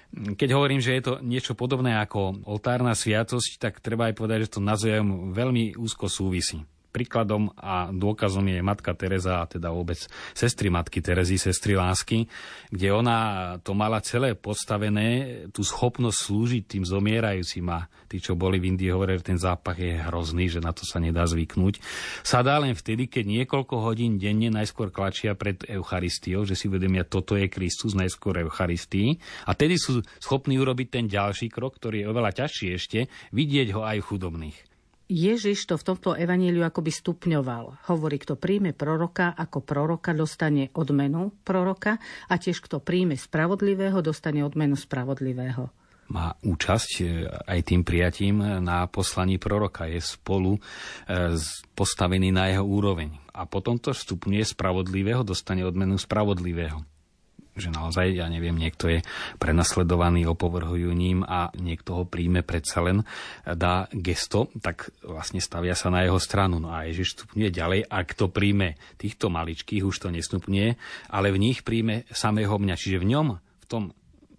Keď 0.09 0.49
hovorím, 0.53 0.81
že 0.81 0.97
je 0.97 1.03
to 1.05 1.13
niečo 1.21 1.53
podobné 1.53 1.97
ako 1.97 2.45
oltárna 2.45 2.97
sviatosť, 2.97 3.61
tak 3.61 3.81
treba 3.81 4.09
aj 4.09 4.17
povedať, 4.17 4.37
že 4.45 4.53
to 4.57 4.61
navzájom 4.61 5.33
veľmi 5.37 5.77
úzko 5.77 6.09
súvisí. 6.09 6.65
Príkladom 6.89 7.54
a 7.54 7.93
dôkazom 7.93 8.45
je 8.49 8.65
matka 8.65 8.97
Teresa, 8.97 9.45
a 9.45 9.49
teda 9.49 9.69
vôbec 9.69 10.02
sestry 10.34 10.73
matky 10.73 11.06
Terezy, 11.06 11.38
sestry 11.38 11.78
lásky, 11.78 12.25
kde 12.73 12.89
ona 12.89 13.17
to 13.62 13.78
mala 13.78 14.02
celé 14.02 14.34
postavené, 14.34 15.45
tú 15.54 15.62
schopnosť 15.62 16.17
slúžiť 16.17 16.63
tým 16.65 16.84
zomierajúcim 16.84 17.65
a 17.69 17.86
tí, 18.10 18.17
čo 18.17 18.34
boli 18.34 18.58
v 18.58 18.73
Indii, 18.73 18.89
hovorili, 18.89 19.21
že 19.21 19.30
ten 19.30 19.39
zápach 19.39 19.78
je 19.78 20.02
hrozný, 20.02 20.49
že 20.49 20.65
na 20.65 20.73
to 20.73 20.82
sa 20.82 20.97
nedá 20.97 21.30
zvyknúť. 21.30 21.78
Sa 22.25 22.41
dá 22.41 22.58
len 22.58 22.73
vtedy, 22.73 23.06
keď 23.06 23.45
niekoľko 23.45 23.86
hodín 23.86 24.17
denne 24.17 24.49
najskôr 24.49 24.89
klačia 24.89 25.38
pred 25.38 25.62
Eucharistiou, 25.69 26.45
že 26.45 26.58
si 26.58 26.65
uvedomia, 26.65 27.06
toto 27.06 27.38
je 27.38 27.45
Kristus 27.45 27.93
najskôr 27.93 28.41
Eucharistii 28.41 29.21
a 29.45 29.54
tedy 29.54 29.78
sú 29.78 30.02
schopní 30.17 30.58
urobiť 30.58 30.88
ten 30.89 31.06
ďalší 31.06 31.54
krok, 31.54 31.78
ktorý 31.78 32.02
je 32.02 32.10
oveľa 32.10 32.32
ťažší 32.45 32.67
ešte, 32.73 32.99
vidieť 33.30 33.78
ho 33.78 33.86
aj 33.86 34.02
v 34.02 34.08
chudobných. 34.10 34.68
Ježiš 35.09 35.65
to 35.65 35.73
v 35.73 35.87
tomto 35.89 36.13
evaníliu 36.13 36.61
akoby 36.61 36.93
stupňoval. 36.93 37.89
Hovorí, 37.89 38.21
kto 38.21 38.37
príjme 38.37 38.77
proroka 38.77 39.33
ako 39.33 39.65
proroka, 39.65 40.13
dostane 40.13 40.69
odmenu 40.77 41.33
proroka 41.41 41.97
a 42.29 42.37
tiež 42.37 42.61
kto 42.61 42.77
príjme 42.77 43.17
spravodlivého, 43.17 44.05
dostane 44.05 44.45
odmenu 44.45 44.77
spravodlivého. 44.77 45.73
Má 46.13 46.37
účasť 46.45 46.91
e, 47.01 47.05
aj 47.25 47.59
tým 47.69 47.81
prijatím 47.81 48.61
na 48.61 48.85
poslaní 48.85 49.41
proroka. 49.41 49.89
Je 49.89 49.97
spolu 49.97 50.57
e, 50.57 50.61
postavený 51.73 52.29
na 52.29 52.53
jeho 52.53 52.65
úroveň. 52.65 53.09
A 53.33 53.49
potom 53.49 53.81
to 53.81 53.93
stupňuje 53.93 54.45
spravodlivého, 54.45 55.25
dostane 55.25 55.65
odmenu 55.65 55.97
spravodlivého 55.97 56.85
že 57.57 57.69
naozaj, 57.73 58.15
ja 58.15 58.27
neviem, 58.31 58.55
niekto 58.55 58.88
je 58.88 58.99
prenasledovaný, 59.38 60.25
opovrhujú 60.29 60.91
ním 60.95 61.25
a 61.27 61.51
niekto 61.57 62.01
ho 62.01 62.03
príjme 62.07 62.45
predsa 62.45 62.79
len, 62.85 63.03
dá 63.43 63.91
gesto, 63.91 64.53
tak 64.63 64.93
vlastne 65.03 65.43
stavia 65.43 65.75
sa 65.75 65.91
na 65.91 66.05
jeho 66.05 66.17
stranu. 66.17 66.62
No 66.62 66.71
a 66.71 66.88
Ježiš 66.88 67.19
stupňuje 67.19 67.49
ďalej, 67.51 67.79
ak 67.89 68.07
to 68.15 68.31
príjme 68.31 68.79
týchto 68.95 69.27
maličkých, 69.27 69.83
už 69.83 69.97
to 69.97 70.09
nestupňuje, 70.13 70.69
ale 71.12 71.27
v 71.33 71.41
nich 71.41 71.65
príjme 71.65 72.07
samého 72.13 72.55
mňa. 72.55 72.75
Čiže 72.79 73.01
v 73.01 73.09
ňom, 73.12 73.27
v 73.38 73.65
tom, 73.67 73.83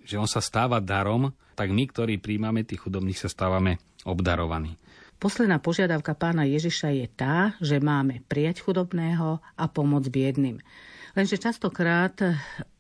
že 0.07 0.17
on 0.17 0.31
sa 0.31 0.41
stáva 0.41 0.81
darom, 0.81 1.35
tak 1.55 1.69
my, 1.77 1.85
ktorí 1.93 2.17
príjmame 2.17 2.65
tých 2.65 2.89
chudobných, 2.89 3.21
sa 3.21 3.29
stávame 3.29 3.77
obdarovaní. 4.09 4.81
Posledná 5.21 5.61
požiadavka 5.61 6.17
pána 6.17 6.49
Ježiša 6.49 6.97
je 6.97 7.07
tá, 7.13 7.53
že 7.61 7.77
máme 7.77 8.25
prijať 8.25 8.65
chudobného 8.65 9.45
a 9.45 9.65
pomôcť 9.69 10.09
biedným. 10.09 10.65
Lenže 11.19 11.43
častokrát 11.43 12.15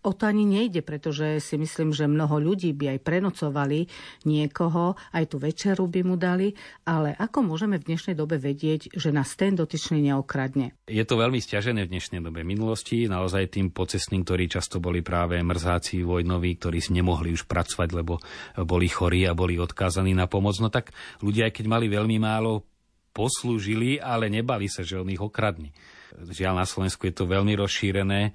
o 0.00 0.12
to 0.16 0.24
ani 0.24 0.48
nejde, 0.48 0.80
pretože 0.80 1.44
si 1.44 1.60
myslím, 1.60 1.92
že 1.92 2.08
mnoho 2.08 2.40
ľudí 2.40 2.72
by 2.72 2.96
aj 2.96 2.98
prenocovali 3.04 3.84
niekoho, 4.24 4.96
aj 5.12 5.24
tú 5.28 5.36
večeru 5.36 5.84
by 5.84 6.00
mu 6.06 6.16
dali, 6.16 6.56
ale 6.88 7.12
ako 7.18 7.44
môžeme 7.44 7.76
v 7.76 7.92
dnešnej 7.92 8.16
dobe 8.16 8.40
vedieť, 8.40 8.96
že 8.96 9.12
nás 9.12 9.36
ten 9.36 9.52
dotyčný 9.52 10.00
neokradne? 10.08 10.72
Je 10.88 11.04
to 11.04 11.20
veľmi 11.20 11.36
stiažené 11.42 11.84
v 11.84 11.92
dnešnej 11.92 12.24
dobe. 12.24 12.40
Minulosti 12.40 13.04
naozaj 13.10 13.60
tým 13.60 13.68
pocestným, 13.74 14.24
ktorí 14.24 14.48
často 14.48 14.80
boli 14.80 15.04
práve 15.04 15.36
mrzáci 15.36 16.00
vojnoví, 16.00 16.56
ktorí 16.56 16.80
si 16.80 16.96
nemohli 16.96 17.36
už 17.36 17.44
pracovať, 17.44 17.88
lebo 17.92 18.16
boli 18.64 18.88
chorí 18.88 19.28
a 19.28 19.36
boli 19.36 19.60
odkázaní 19.60 20.16
na 20.16 20.24
pomoc, 20.24 20.56
no 20.64 20.72
tak 20.72 20.96
ľudia, 21.20 21.52
aj 21.52 21.60
keď 21.60 21.66
mali 21.68 21.86
veľmi 21.92 22.16
málo, 22.16 22.64
poslúžili, 23.12 24.00
ale 24.00 24.30
nebali 24.32 24.70
sa, 24.70 24.86
že 24.86 24.96
on 24.96 25.10
ich 25.10 25.20
okradne. 25.20 25.74
Žiaľ, 26.16 26.54
na 26.58 26.66
Slovensku 26.66 27.06
je 27.06 27.14
to 27.14 27.30
veľmi 27.30 27.54
rozšírené. 27.54 28.20
E, 28.28 28.30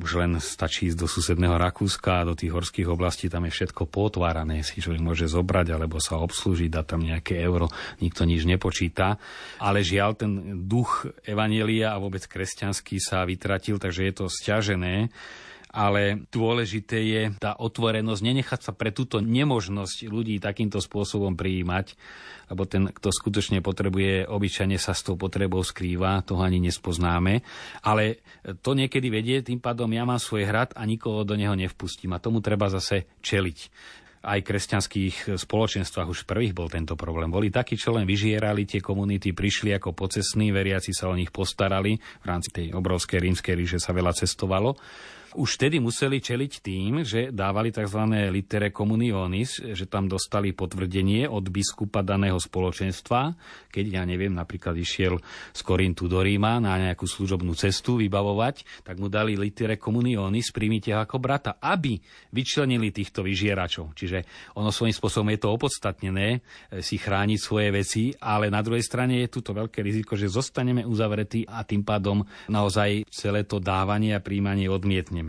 už 0.00 0.20
len 0.20 0.36
stačí 0.38 0.92
ísť 0.92 0.98
do 1.00 1.08
susedného 1.08 1.56
Rakúska 1.56 2.22
a 2.22 2.28
do 2.28 2.36
tých 2.36 2.52
horských 2.52 2.88
oblastí, 2.88 3.32
tam 3.32 3.48
je 3.48 3.52
všetko 3.52 3.88
potvárané. 3.88 4.60
Si 4.60 4.84
človek 4.84 5.00
môže 5.00 5.26
zobrať 5.26 5.74
alebo 5.74 5.96
sa 5.98 6.20
obslúžiť, 6.20 6.68
dať 6.68 6.86
tam 6.86 7.00
nejaké 7.02 7.40
euro, 7.40 7.72
nikto 8.04 8.28
nič 8.28 8.44
nepočíta. 8.44 9.16
Ale 9.58 9.80
žiaľ, 9.80 10.16
ten 10.16 10.32
duch 10.68 11.08
Evanielia 11.24 11.96
a 11.96 12.02
vôbec 12.02 12.24
kresťanský 12.24 13.00
sa 13.00 13.24
vytratil, 13.24 13.80
takže 13.80 14.06
je 14.08 14.14
to 14.14 14.24
stiažené 14.28 15.08
ale 15.70 16.26
dôležité 16.34 16.98
je 16.98 17.22
tá 17.38 17.54
otvorenosť, 17.54 18.22
nenechať 18.26 18.60
sa 18.60 18.72
pre 18.74 18.90
túto 18.90 19.22
nemožnosť 19.22 20.10
ľudí 20.10 20.42
takýmto 20.42 20.82
spôsobom 20.82 21.38
prijímať, 21.38 21.94
lebo 22.50 22.66
ten, 22.66 22.90
kto 22.90 23.14
skutočne 23.14 23.62
potrebuje, 23.62 24.26
obyčajne 24.26 24.78
sa 24.82 24.90
s 24.90 25.06
tou 25.06 25.14
potrebou 25.14 25.62
skrýva, 25.62 26.26
toho 26.26 26.42
ani 26.42 26.58
nespoznáme, 26.58 27.46
ale 27.86 28.26
to 28.66 28.74
niekedy 28.74 29.08
vedie, 29.08 29.46
tým 29.46 29.62
pádom 29.62 29.86
ja 29.94 30.02
mám 30.02 30.18
svoj 30.18 30.50
hrad 30.50 30.74
a 30.74 30.82
nikoho 30.82 31.22
do 31.22 31.38
neho 31.38 31.54
nevpustím 31.54 32.18
a 32.18 32.22
tomu 32.22 32.42
treba 32.42 32.66
zase 32.66 33.06
čeliť 33.22 33.58
aj 34.20 34.44
kresťanských 34.44 35.40
spoločenstvách 35.40 36.12
už 36.12 36.28
prvých 36.28 36.52
bol 36.52 36.68
tento 36.68 36.92
problém. 36.92 37.32
Boli 37.32 37.48
takí, 37.48 37.80
čo 37.80 37.96
len 37.96 38.04
vyžierali 38.04 38.68
tie 38.68 38.84
komunity, 38.84 39.32
prišli 39.32 39.72
ako 39.72 39.96
pocestní, 39.96 40.52
veriaci 40.52 40.92
sa 40.92 41.08
o 41.08 41.16
nich 41.16 41.32
postarali. 41.32 41.96
V 41.96 42.26
rámci 42.28 42.52
tej 42.52 42.66
obrovskej 42.76 43.16
rímskej 43.16 43.56
ríše 43.56 43.78
sa 43.80 43.96
veľa 43.96 44.12
cestovalo 44.12 44.76
už 45.38 45.60
vtedy 45.60 45.78
museli 45.78 46.18
čeliť 46.18 46.52
tým, 46.58 47.06
že 47.06 47.30
dávali 47.30 47.70
tzv. 47.70 48.02
litere 48.34 48.74
communionis, 48.74 49.62
že 49.62 49.86
tam 49.86 50.10
dostali 50.10 50.50
potvrdenie 50.50 51.30
od 51.30 51.46
biskupa 51.46 52.02
daného 52.02 52.38
spoločenstva, 52.38 53.34
keď, 53.70 53.84
ja 54.00 54.02
neviem, 54.02 54.34
napríklad 54.34 54.74
išiel 54.74 55.22
z 55.54 55.60
Korintu 55.62 56.10
do 56.10 56.18
Ríma 56.18 56.58
na 56.58 56.74
nejakú 56.76 57.06
služobnú 57.06 57.54
cestu 57.54 58.02
vybavovať, 58.02 58.82
tak 58.82 58.98
mu 58.98 59.06
dali 59.06 59.38
litere 59.38 59.78
communionis, 59.78 60.50
príjmite 60.50 60.90
ako 60.90 61.22
brata, 61.22 61.62
aby 61.62 61.94
vyčlenili 62.34 62.90
týchto 62.90 63.22
vyžieračov. 63.22 63.94
Čiže 63.94 64.26
ono 64.58 64.74
svojím 64.74 64.94
spôsobom 64.94 65.30
je 65.30 65.40
to 65.40 65.48
opodstatnené 65.54 66.28
e, 66.34 66.82
si 66.82 66.98
chrániť 66.98 67.38
svoje 67.38 67.68
veci, 67.70 68.02
ale 68.18 68.50
na 68.50 68.64
druhej 68.64 68.82
strane 68.82 69.22
je 69.22 69.30
tu 69.30 69.40
to 69.46 69.54
veľké 69.54 69.78
riziko, 69.84 70.18
že 70.18 70.26
zostaneme 70.26 70.82
uzavretí 70.82 71.46
a 71.46 71.62
tým 71.62 71.86
pádom 71.86 72.26
naozaj 72.50 73.06
celé 73.12 73.46
to 73.46 73.62
dávanie 73.62 74.16
a 74.16 74.24
príjmanie 74.24 74.66
odmietne. 74.66 75.19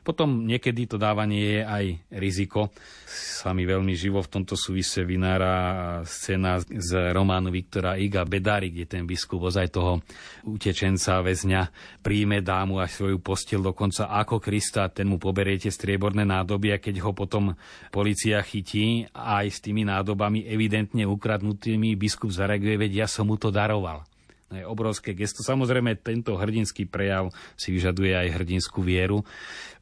Potom 0.00 0.48
niekedy 0.48 0.88
to 0.88 0.96
dávanie 0.96 1.60
je 1.60 1.60
aj 1.60 1.84
riziko. 2.16 2.72
Sa 3.10 3.52
mi 3.52 3.68
veľmi 3.68 3.92
živo 3.92 4.24
v 4.24 4.32
tomto 4.32 4.56
súvise 4.56 5.04
vynára 5.04 6.00
scéna 6.08 6.60
z 6.60 7.12
románu 7.12 7.52
Viktora 7.52 8.00
Iga 8.00 8.24
Bedary, 8.24 8.72
kde 8.72 8.86
ten 8.88 9.04
biskup 9.04 9.44
ozaj 9.44 9.72
toho 9.72 10.00
utečenca, 10.48 11.20
väzňa 11.20 11.62
príjme 12.00 12.40
dámu 12.40 12.80
až 12.80 13.00
svoju 13.00 13.18
postel 13.20 13.60
dokonca 13.60 14.08
ako 14.08 14.40
Krista, 14.40 14.88
ten 14.88 15.08
mu 15.08 15.20
poberiete 15.20 15.68
strieborné 15.68 16.24
nádoby 16.24 16.76
a 16.76 16.82
keď 16.82 17.04
ho 17.04 17.12
potom 17.12 17.52
policia 17.92 18.40
chytí 18.40 19.08
aj 19.12 19.46
s 19.48 19.58
tými 19.60 19.84
nádobami 19.84 20.48
evidentne 20.48 21.04
ukradnutými, 21.04 21.96
biskup 21.96 22.32
zareaguje, 22.32 22.76
veď 22.76 23.04
ja 23.04 23.06
som 23.08 23.28
mu 23.28 23.36
to 23.36 23.52
daroval 23.52 24.04
je 24.50 24.66
obrovské 24.66 25.14
gesto. 25.14 25.46
Samozrejme, 25.46 26.02
tento 26.02 26.34
hrdinský 26.34 26.90
prejav 26.90 27.30
si 27.54 27.70
vyžaduje 27.70 28.18
aj 28.18 28.34
hrdinskú 28.34 28.82
vieru 28.82 29.22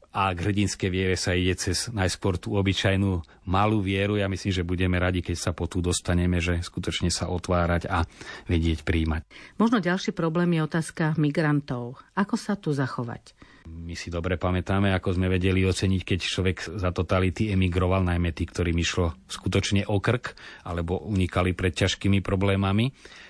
a 0.09 0.33
k 0.33 0.39
hrdinskej 0.41 0.89
viere 0.89 1.17
sa 1.21 1.37
ide 1.37 1.53
cez 1.55 1.93
najskôr 1.93 2.41
tú 2.41 2.57
obyčajnú 2.57 3.21
malú 3.45 3.85
vieru. 3.85 4.17
Ja 4.17 4.27
myslím, 4.27 4.53
že 4.53 4.65
budeme 4.65 4.97
radi, 4.97 5.21
keď 5.21 5.37
sa 5.37 5.51
po 5.53 5.69
tu 5.69 5.85
dostaneme, 5.85 6.41
že 6.41 6.65
skutočne 6.65 7.13
sa 7.13 7.29
otvárať 7.29 7.89
a 7.93 8.09
vedieť 8.49 8.89
príjmať. 8.89 9.29
Možno 9.61 9.85
ďalší 9.85 10.17
problém 10.17 10.57
je 10.57 10.65
otázka 10.65 11.13
migrantov. 11.21 12.01
Ako 12.17 12.41
sa 12.41 12.57
tu 12.57 12.73
zachovať? 12.73 13.37
My 13.69 13.93
si 13.93 14.09
dobre 14.09 14.41
pamätáme, 14.41 14.97
ako 14.97 15.21
sme 15.21 15.29
vedeli 15.29 15.61
oceniť, 15.61 16.01
keď 16.01 16.19
človek 16.25 16.59
za 16.81 16.89
totality 16.89 17.53
emigroval, 17.53 18.01
najmä 18.01 18.33
tí, 18.33 18.49
ktorým 18.49 18.81
išlo 18.81 19.13
skutočne 19.29 19.85
o 19.93 20.01
krk, 20.01 20.33
alebo 20.65 21.05
unikali 21.05 21.53
pred 21.53 21.77
ťažkými 21.77 22.25
problémami 22.25 22.89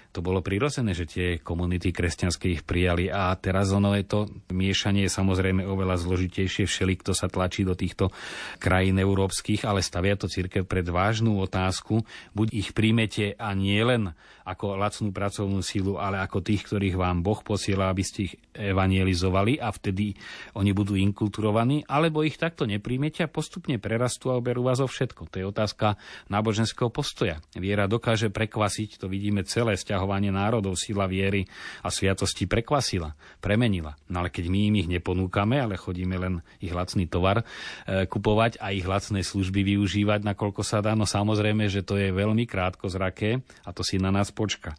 to 0.09 0.25
bolo 0.25 0.41
prirodzené, 0.41 0.97
že 0.97 1.05
tie 1.05 1.27
komunity 1.39 1.93
kresťanské 1.93 2.57
ich 2.59 2.63
prijali 2.65 3.13
a 3.13 3.31
teraz 3.37 3.69
ono 3.71 3.93
je 3.93 4.05
to 4.09 4.19
miešanie 4.51 5.05
je 5.05 5.13
samozrejme 5.13 5.63
oveľa 5.69 6.01
zložitejšie. 6.01 6.65
Všeli, 6.65 6.95
kto 7.01 7.13
sa 7.13 7.29
tlačí 7.29 7.63
do 7.63 7.77
týchto 7.77 8.09
krajín 8.57 8.97
európskych, 8.97 9.69
ale 9.69 9.85
stavia 9.85 10.17
to 10.17 10.27
církev 10.27 10.65
pred 10.65 10.89
vážnu 10.89 11.37
otázku. 11.39 12.03
Buď 12.33 12.49
ich 12.57 12.69
príjmete 12.73 13.37
a 13.37 13.53
nie 13.53 13.81
len 13.85 14.17
ako 14.49 14.81
lacnú 14.81 15.13
pracovnú 15.13 15.61
sílu, 15.61 16.01
ale 16.01 16.25
ako 16.25 16.41
tých, 16.41 16.65
ktorých 16.65 16.97
vám 16.97 17.21
Boh 17.21 17.45
posiela, 17.45 17.93
aby 17.93 18.01
ste 18.01 18.33
ich 18.33 18.35
evangelizovali 18.57 19.61
a 19.61 19.69
vtedy 19.69 20.17
oni 20.57 20.73
budú 20.73 20.97
inkulturovaní, 20.97 21.85
alebo 21.85 22.25
ich 22.25 22.41
takto 22.41 22.65
nepríjmete 22.65 23.29
a 23.29 23.29
postupne 23.29 23.77
prerastú 23.77 24.33
a 24.33 24.41
oberú 24.41 24.65
vás 24.65 24.81
o 24.81 24.89
všetko. 24.89 25.29
To 25.29 25.37
je 25.37 25.45
otázka 25.45 26.01
náboženského 26.33 26.89
postoja. 26.89 27.45
Viera 27.53 27.85
dokáže 27.85 28.33
prekvasiť, 28.33 28.97
to 28.97 29.13
vidíme 29.13 29.45
celé 29.45 29.77
sťahovanie 29.99 30.31
národov, 30.31 30.79
sila 30.79 31.11
viery 31.11 31.51
a 31.83 31.91
sviatosti 31.91 32.47
prekvasila, 32.47 33.19
premenila. 33.43 33.99
No 34.07 34.23
ale 34.23 34.31
keď 34.31 34.47
my 34.47 34.71
im 34.71 34.75
ich 34.79 34.87
neponúkame, 34.87 35.59
ale 35.59 35.75
chodíme 35.75 36.15
len 36.15 36.39
ich 36.63 36.71
lacný 36.71 37.11
tovar 37.11 37.43
e, 37.43 38.07
kupovať 38.07 38.63
a 38.63 38.71
ich 38.71 38.87
lacné 38.87 39.27
služby 39.27 39.75
využívať, 39.75 40.23
nakoľko 40.23 40.63
sa 40.63 40.79
dá, 40.79 40.95
no 40.95 41.03
samozrejme, 41.03 41.67
že 41.67 41.83
to 41.83 41.99
je 41.99 42.15
veľmi 42.15 42.47
krátko 42.47 42.87
zraké 42.87 43.43
a 43.67 43.75
to 43.75 43.83
si 43.83 43.99
na 43.99 44.15
nás 44.15 44.31
počka. 44.31 44.79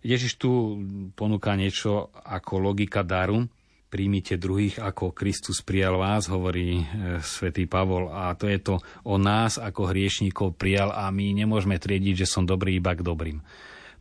Ježiš 0.00 0.40
tu 0.40 0.80
ponúka 1.12 1.52
niečo 1.52 2.08
ako 2.24 2.72
logika 2.72 3.04
daru. 3.04 3.44
Príjmite 3.92 4.40
druhých, 4.40 4.80
ako 4.80 5.12
Kristus 5.12 5.60
prijal 5.60 6.00
vás, 6.00 6.24
hovorí 6.32 6.80
e, 6.80 6.84
svätý 7.20 7.68
Pavol. 7.68 8.08
A 8.08 8.32
to 8.32 8.48
je 8.48 8.56
to 8.56 8.80
o 9.04 9.20
nás, 9.20 9.60
ako 9.60 9.92
hriešníkov 9.92 10.56
prijal 10.56 10.88
a 10.88 11.12
my 11.12 11.36
nemôžeme 11.36 11.76
triediť, 11.76 12.24
že 12.24 12.26
som 12.32 12.48
dobrý 12.48 12.80
iba 12.80 12.96
k 12.96 13.04
dobrým. 13.04 13.44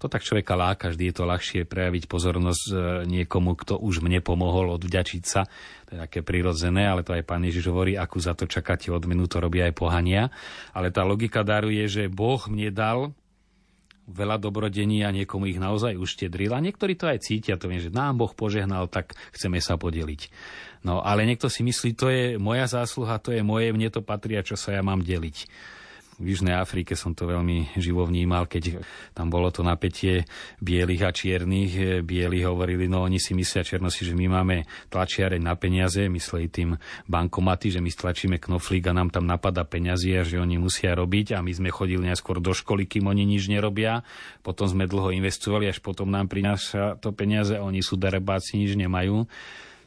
To 0.01 0.09
tak 0.09 0.25
človeka 0.25 0.57
láka, 0.57 0.89
vždy 0.89 1.13
je 1.13 1.15
to 1.15 1.29
ľahšie 1.29 1.61
prejaviť 1.69 2.09
pozornosť 2.09 2.65
e, 2.65 2.75
niekomu, 3.05 3.53
kto 3.53 3.77
už 3.77 4.01
mne 4.01 4.17
pomohol 4.25 4.73
odvďačiť 4.73 5.23
sa. 5.29 5.45
To 5.85 5.89
je 5.93 5.99
také 6.01 6.25
prirodzené, 6.25 6.89
ale 6.89 7.05
to 7.05 7.13
aj 7.13 7.21
pán 7.21 7.45
Ježiš 7.45 7.69
hovorí, 7.69 7.93
akú 7.93 8.17
za 8.17 8.33
to 8.33 8.49
čakáte 8.49 8.89
odmenu, 8.89 9.29
to 9.29 9.37
robia 9.37 9.69
aj 9.69 9.77
pohania. 9.77 10.33
Ale 10.73 10.89
tá 10.89 11.05
logika 11.05 11.45
daru 11.45 11.69
je, 11.69 11.85
že 11.85 12.03
Boh 12.09 12.41
mne 12.49 12.73
dal 12.73 13.13
veľa 14.09 14.41
dobrodení 14.41 15.05
a 15.05 15.13
niekomu 15.13 15.45
ich 15.45 15.61
naozaj 15.61 15.93
uštedril. 15.93 16.49
A 16.57 16.65
niektorí 16.65 16.97
to 16.97 17.05
aj 17.05 17.21
cítia, 17.21 17.61
to 17.61 17.69
viem, 17.69 17.77
že 17.77 17.93
nám 17.93 18.17
Boh 18.17 18.33
požehnal, 18.33 18.89
tak 18.89 19.13
chceme 19.37 19.61
sa 19.61 19.77
podeliť. 19.77 20.33
No 20.81 21.05
ale 21.05 21.29
niekto 21.29 21.45
si 21.45 21.61
myslí, 21.61 21.89
to 21.93 22.09
je 22.09 22.23
moja 22.41 22.65
zásluha, 22.65 23.21
to 23.21 23.37
je 23.37 23.45
moje, 23.45 23.69
mne 23.69 23.93
to 23.93 24.01
patrí 24.01 24.33
a 24.33 24.41
čo 24.41 24.57
sa 24.57 24.73
ja 24.73 24.81
mám 24.81 25.05
deliť 25.05 25.45
v 26.21 26.37
Južnej 26.37 26.53
Afrike 26.53 26.93
som 26.93 27.17
to 27.17 27.25
veľmi 27.25 27.73
živo 27.81 28.05
vnímal, 28.05 28.45
keď 28.45 28.77
tam 29.17 29.33
bolo 29.33 29.49
to 29.49 29.65
napätie 29.65 30.29
bielých 30.61 31.03
a 31.03 31.11
čiernych. 31.11 32.05
Bieli 32.05 32.45
hovorili, 32.45 32.85
no 32.85 33.01
oni 33.01 33.17
si 33.17 33.33
myslia 33.33 33.65
černosti, 33.65 34.05
že 34.05 34.13
my 34.13 34.29
máme 34.29 34.69
tlačiareň 34.93 35.41
na 35.41 35.57
peniaze, 35.57 36.05
mysleli 36.05 36.47
tým 36.47 36.77
bankomaty, 37.09 37.73
že 37.73 37.81
my 37.81 37.89
stlačíme 37.89 38.37
knoflík 38.37 38.85
a 38.87 38.93
nám 38.93 39.09
tam 39.09 39.25
napada 39.25 39.65
peniazy 39.65 40.13
a 40.15 40.21
že 40.21 40.37
oni 40.37 40.61
musia 40.61 40.93
robiť 40.93 41.33
a 41.33 41.41
my 41.41 41.49
sme 41.49 41.73
chodili 41.73 42.05
neskôr 42.05 42.37
do 42.37 42.53
školy, 42.53 42.85
kým 42.85 43.09
oni 43.09 43.25
nič 43.25 43.49
nerobia. 43.49 44.05
Potom 44.45 44.69
sme 44.69 44.85
dlho 44.85 45.09
investovali, 45.09 45.65
až 45.65 45.81
potom 45.81 46.13
nám 46.13 46.29
prináša 46.29 47.01
to 47.01 47.09
peniaze 47.11 47.57
a 47.57 47.65
oni 47.65 47.81
sú 47.81 47.97
darebáci, 47.97 48.61
nič 48.61 48.77
nemajú. 48.77 49.25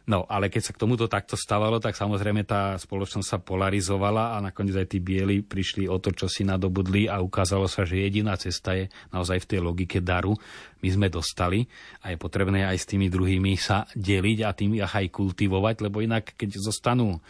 No, 0.05 0.29
ale 0.29 0.53
keď 0.53 0.69
sa 0.69 0.75
k 0.77 0.85
tomuto 0.85 1.09
takto 1.09 1.33
stávalo, 1.33 1.81
tak 1.81 1.97
samozrejme 1.97 2.45
tá 2.45 2.77
spoločnosť 2.77 3.25
sa 3.25 3.41
polarizovala 3.41 4.37
a 4.37 4.45
nakoniec 4.45 4.77
aj 4.77 4.93
tí 4.93 5.01
bieli 5.01 5.41
prišli 5.41 5.89
o 5.89 5.97
to, 5.97 6.13
čo 6.13 6.29
si 6.29 6.45
nadobudli 6.45 7.09
a 7.09 7.25
ukázalo 7.25 7.65
sa, 7.65 7.89
že 7.89 8.05
jediná 8.05 8.37
cesta 8.37 8.77
je 8.77 8.93
naozaj 9.17 9.41
v 9.41 9.49
tej 9.49 9.61
logike 9.65 10.05
daru. 10.05 10.37
My 10.85 10.89
sme 10.93 11.09
dostali 11.09 11.65
a 12.05 12.13
je 12.13 12.21
potrebné 12.21 12.69
aj 12.69 12.85
s 12.85 12.89
tými 12.93 13.09
druhými 13.09 13.57
sa 13.57 13.89
deliť 13.97 14.39
a 14.45 14.53
tým 14.53 14.77
ich 14.77 14.85
aj 14.85 15.09
kultivovať, 15.09 15.89
lebo 15.89 16.05
inak, 16.05 16.37
keď 16.37 16.61
zostanú 16.61 17.25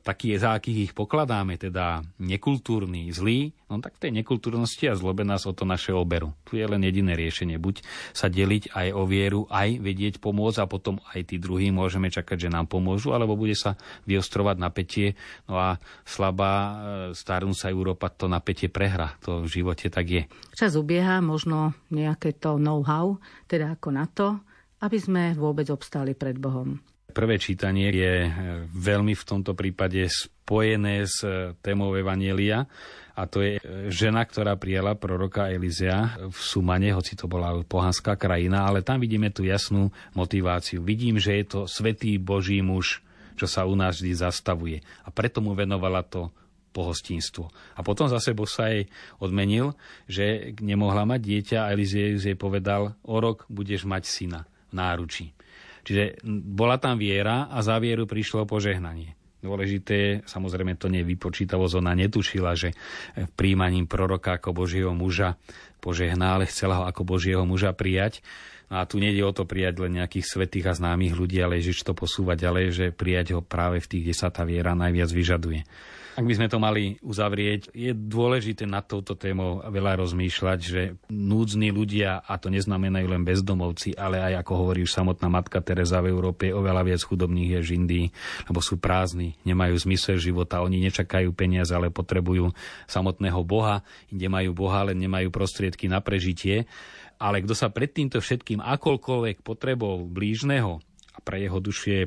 taký, 0.00 0.36
za 0.40 0.56
akých 0.56 0.90
ich 0.90 0.92
pokladáme, 0.96 1.60
teda 1.60 2.00
nekultúrny, 2.18 3.12
zlý, 3.12 3.52
no 3.68 3.78
tak 3.78 4.00
v 4.00 4.08
tej 4.08 4.12
nekultúrnosti 4.22 4.88
a 4.88 4.96
zlobe 4.96 5.22
nás 5.22 5.44
o 5.44 5.52
to 5.52 5.68
naše 5.68 5.92
oberu. 5.92 6.32
Tu 6.48 6.58
je 6.58 6.66
len 6.66 6.80
jediné 6.80 7.14
riešenie. 7.14 7.60
Buď 7.60 7.84
sa 8.16 8.32
deliť 8.32 8.72
aj 8.72 8.88
o 8.96 9.02
vieru, 9.04 9.44
aj 9.52 9.78
vedieť 9.78 10.14
pomôcť 10.18 10.58
a 10.64 10.70
potom 10.70 10.98
aj 11.12 11.30
tí 11.30 11.36
druhí 11.36 11.68
môžeme 11.68 12.08
čakať, 12.08 12.48
že 12.48 12.52
nám 12.52 12.66
pomôžu, 12.66 13.12
alebo 13.12 13.36
bude 13.36 13.54
sa 13.54 13.76
vyostrovať 14.08 14.56
napätie. 14.56 15.14
No 15.46 15.60
a 15.60 15.76
slabá 16.08 16.52
e, 16.54 16.74
starnúca 17.12 17.68
Európa 17.68 18.08
to 18.08 18.26
napätie 18.26 18.72
prehra. 18.72 19.14
To 19.28 19.44
v 19.44 19.48
živote 19.48 19.92
tak 19.92 20.06
je. 20.08 20.22
Čas 20.56 20.74
ubieha, 20.74 21.20
možno 21.20 21.76
nejaké 21.92 22.34
to 22.36 22.56
know-how, 22.56 23.20
teda 23.46 23.76
ako 23.76 23.88
na 23.92 24.08
to, 24.08 24.40
aby 24.80 24.96
sme 24.96 25.22
vôbec 25.36 25.68
obstáli 25.68 26.16
pred 26.16 26.40
Bohom. 26.40 26.80
Prvé 27.10 27.36
čítanie 27.36 27.90
je 27.90 28.14
e, 28.26 28.30
veľmi 28.70 29.12
v 29.12 29.26
tomto 29.26 29.52
prípade 29.58 30.06
spojené 30.08 31.04
s 31.06 31.22
e, 31.26 31.52
témou 31.60 31.94
Evanielia 31.94 32.66
a 33.20 33.28
to 33.28 33.44
je 33.44 33.58
e, 33.58 33.60
žena, 33.92 34.24
ktorá 34.24 34.56
prijala 34.56 34.96
proroka 34.96 35.52
Elizea 35.52 36.16
v 36.24 36.38
Sumane, 36.38 36.96
hoci 36.96 37.18
to 37.18 37.28
bola 37.28 37.60
pohanská 37.66 38.16
krajina, 38.16 38.64
ale 38.64 38.80
tam 38.80 38.96
vidíme 38.96 39.28
tú 39.28 39.44
jasnú 39.44 39.92
motiváciu. 40.16 40.80
Vidím, 40.80 41.20
že 41.20 41.36
je 41.42 41.44
to 41.44 41.60
svetý 41.68 42.16
Boží 42.16 42.64
muž, 42.64 43.04
čo 43.36 43.44
sa 43.44 43.68
u 43.68 43.76
nás 43.76 44.00
vždy 44.00 44.12
zastavuje. 44.16 44.78
A 45.04 45.12
preto 45.12 45.44
mu 45.44 45.52
venovala 45.52 46.00
to 46.00 46.32
pohostinstvo. 46.70 47.50
A 47.76 47.82
potom 47.82 48.06
zase 48.06 48.30
Boh 48.32 48.48
sa 48.48 48.70
jej 48.70 48.86
odmenil, 49.18 49.74
že 50.06 50.54
nemohla 50.62 51.02
mať 51.02 51.20
dieťa 51.20 51.58
a 51.66 51.72
Elizeus 51.74 52.24
jej 52.24 52.38
povedal, 52.38 52.94
o 53.02 53.16
rok 53.18 53.44
budeš 53.50 53.84
mať 53.84 54.06
syna 54.06 54.40
v 54.70 54.72
náručí. 54.78 55.26
Čiže 55.90 56.22
bola 56.54 56.78
tam 56.78 57.02
viera 57.02 57.50
a 57.50 57.58
za 57.66 57.74
vieru 57.82 58.06
prišlo 58.06 58.46
požehnanie. 58.46 59.18
Dôležité 59.42 60.22
samozrejme 60.22 60.78
to 60.78 60.86
nevypočítavosť, 60.86 61.82
ona 61.82 61.98
netušila, 61.98 62.54
že 62.54 62.78
príjmaním 63.34 63.90
proroka 63.90 64.38
ako 64.38 64.54
Božieho 64.54 64.94
muža 64.94 65.34
požehná, 65.82 66.38
ale 66.38 66.46
chcela 66.46 66.78
ho 66.78 66.84
ako 66.86 67.02
Božieho 67.02 67.42
muža 67.42 67.74
prijať. 67.74 68.22
No 68.70 68.78
a 68.78 68.86
tu 68.86 69.02
nejde 69.02 69.26
o 69.26 69.34
to 69.34 69.50
prijať 69.50 69.82
len 69.82 69.98
nejakých 69.98 70.30
svetých 70.30 70.70
a 70.70 70.78
známych 70.78 71.18
ľudí, 71.18 71.42
ale 71.42 71.58
Ježiš 71.58 71.82
to 71.82 71.90
posúva 71.90 72.38
ďalej, 72.38 72.66
že 72.70 72.86
prijať 72.94 73.34
ho 73.34 73.42
práve 73.42 73.82
v 73.82 73.90
tých, 73.90 74.02
kde 74.06 74.14
sa 74.14 74.30
tá 74.30 74.46
viera 74.46 74.78
najviac 74.78 75.10
vyžaduje. 75.10 75.66
Ak 76.18 76.26
by 76.26 76.34
sme 76.34 76.50
to 76.50 76.58
mali 76.58 76.98
uzavrieť, 77.06 77.70
je 77.70 77.94
dôležité 77.94 78.66
nad 78.66 78.82
touto 78.82 79.14
témou 79.14 79.62
veľa 79.62 80.02
rozmýšľať, 80.02 80.58
že 80.58 80.82
núdzni 81.06 81.70
ľudia, 81.70 82.26
a 82.26 82.34
to 82.34 82.50
neznamenajú 82.50 83.06
len 83.06 83.22
bezdomovci, 83.22 83.94
ale 83.94 84.18
aj 84.18 84.42
ako 84.42 84.52
hovorí 84.58 84.82
už 84.82 84.90
samotná 84.90 85.30
matka 85.30 85.62
Teresa 85.62 86.02
v 86.02 86.10
Európe, 86.10 86.50
oveľa 86.50 86.82
viac 86.82 87.02
chudobných 87.06 87.58
je 87.58 87.74
žindy, 87.74 88.02
lebo 88.50 88.58
sú 88.58 88.82
prázdni, 88.82 89.38
nemajú 89.46 89.78
zmysel 89.78 90.18
života, 90.18 90.66
oni 90.66 90.82
nečakajú 90.82 91.30
peniaze, 91.30 91.70
ale 91.70 91.94
potrebujú 91.94 92.50
samotného 92.90 93.40
Boha, 93.46 93.86
inde 94.10 94.26
majú 94.26 94.50
Boha, 94.52 94.82
ale 94.82 94.98
nemajú 94.98 95.30
prostriedky 95.30 95.86
na 95.86 96.02
prežitie. 96.02 96.66
Ale 97.20 97.44
kto 97.44 97.52
sa 97.52 97.68
pred 97.68 97.92
týmto 97.92 98.16
všetkým 98.16 98.64
akoľkoľvek 98.64 99.44
potrebou 99.44 100.08
blížneho 100.08 100.80
a 101.12 101.18
pre 101.20 101.44
jeho 101.44 101.60
dušu 101.60 101.86
je 101.92 102.02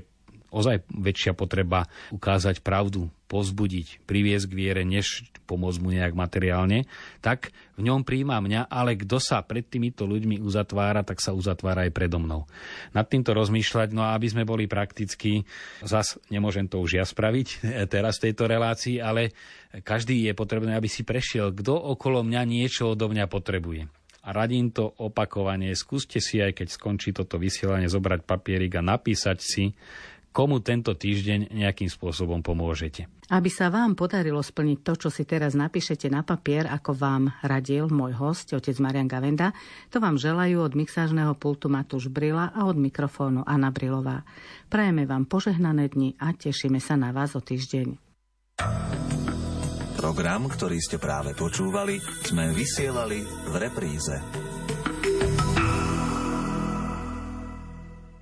ozaj 0.53 0.85
väčšia 0.93 1.33
potreba 1.33 1.89
ukázať 2.13 2.61
pravdu, 2.61 3.09
pozbudiť, 3.25 4.05
priviesť 4.05 4.45
k 4.45 4.53
viere, 4.53 4.83
než 4.85 5.25
pomôcť 5.49 5.79
mu 5.81 5.89
nejak 5.89 6.13
materiálne, 6.13 6.85
tak 7.25 7.49
v 7.73 7.89
ňom 7.89 8.05
príjma 8.05 8.37
mňa, 8.37 8.69
ale 8.69 8.93
kto 8.93 9.17
sa 9.17 9.41
pred 9.41 9.65
týmito 9.65 10.05
ľuďmi 10.05 10.37
uzatvára, 10.37 11.01
tak 11.01 11.17
sa 11.17 11.33
uzatvára 11.33 11.89
aj 11.89 11.91
predo 11.97 12.21
mnou. 12.21 12.45
Nad 12.93 13.09
týmto 13.09 13.33
rozmýšľať, 13.33 13.89
no 13.97 14.05
a 14.05 14.13
aby 14.13 14.29
sme 14.29 14.45
boli 14.45 14.69
prakticky, 14.69 15.49
zas 15.81 16.21
nemôžem 16.29 16.69
to 16.69 16.77
už 16.77 17.01
ja 17.01 17.05
spraviť 17.09 17.47
teraz 17.93 18.21
v 18.21 18.29
tejto 18.29 18.45
relácii, 18.45 19.01
ale 19.01 19.33
každý 19.81 20.29
je 20.29 20.37
potrebné, 20.37 20.77
aby 20.77 20.85
si 20.85 21.01
prešiel, 21.01 21.49
kto 21.57 21.73
okolo 21.73 22.21
mňa 22.21 22.41
niečo 22.45 22.93
odo 22.93 23.09
mňa 23.09 23.25
potrebuje 23.25 23.89
a 24.23 24.29
radím 24.31 24.71
to 24.71 24.87
opakovanie. 24.87 25.75
Skúste 25.75 26.23
si, 26.23 26.39
aj 26.39 26.55
keď 26.55 26.67
skončí 26.71 27.11
toto 27.11 27.35
vysielanie, 27.35 27.91
zobrať 27.91 28.23
papierik 28.23 28.79
a 28.79 28.81
napísať 28.83 29.37
si, 29.43 29.75
komu 30.33 30.59
tento 30.59 30.97
týždeň 30.97 31.53
nejakým 31.53 31.87
spôsobom 31.87 32.41
pomôžete. 32.41 33.05
Aby 33.29 33.47
sa 33.53 33.69
vám 33.69 33.93
podarilo 33.93 34.41
splniť 34.41 34.79
to, 34.83 34.93
čo 34.97 35.09
si 35.13 35.23
teraz 35.23 35.53
napíšete 35.53 36.09
na 36.09 36.25
papier, 36.25 36.67
ako 36.67 36.91
vám 36.97 37.23
radil 37.45 37.87
môj 37.87 38.17
host, 38.17 38.51
otec 38.51 38.75
Marian 38.81 39.07
Gavenda, 39.07 39.53
to 39.93 40.01
vám 40.01 40.19
želajú 40.19 40.59
od 40.65 40.73
mixážneho 40.73 41.37
pultu 41.37 41.69
Matúš 41.71 42.09
Brila 42.09 42.51
a 42.51 42.65
od 42.65 42.75
mikrofónu 42.75 43.45
Anna 43.45 43.69
Brilová. 43.69 44.25
Prajeme 44.67 45.07
vám 45.07 45.29
požehnané 45.29 45.87
dni 45.93 46.17
a 46.17 46.33
tešíme 46.33 46.81
sa 46.81 46.97
na 46.97 47.13
vás 47.13 47.37
o 47.37 47.41
týždeň. 47.45 47.95
Program, 50.03 50.51
ktorý 50.51 50.83
ste 50.83 50.99
práve 50.99 51.31
počúvali, 51.31 51.95
sme 52.27 52.51
vysielali 52.51 53.23
v 53.23 53.53
repríze. 53.55 54.19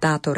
Táto 0.01 0.33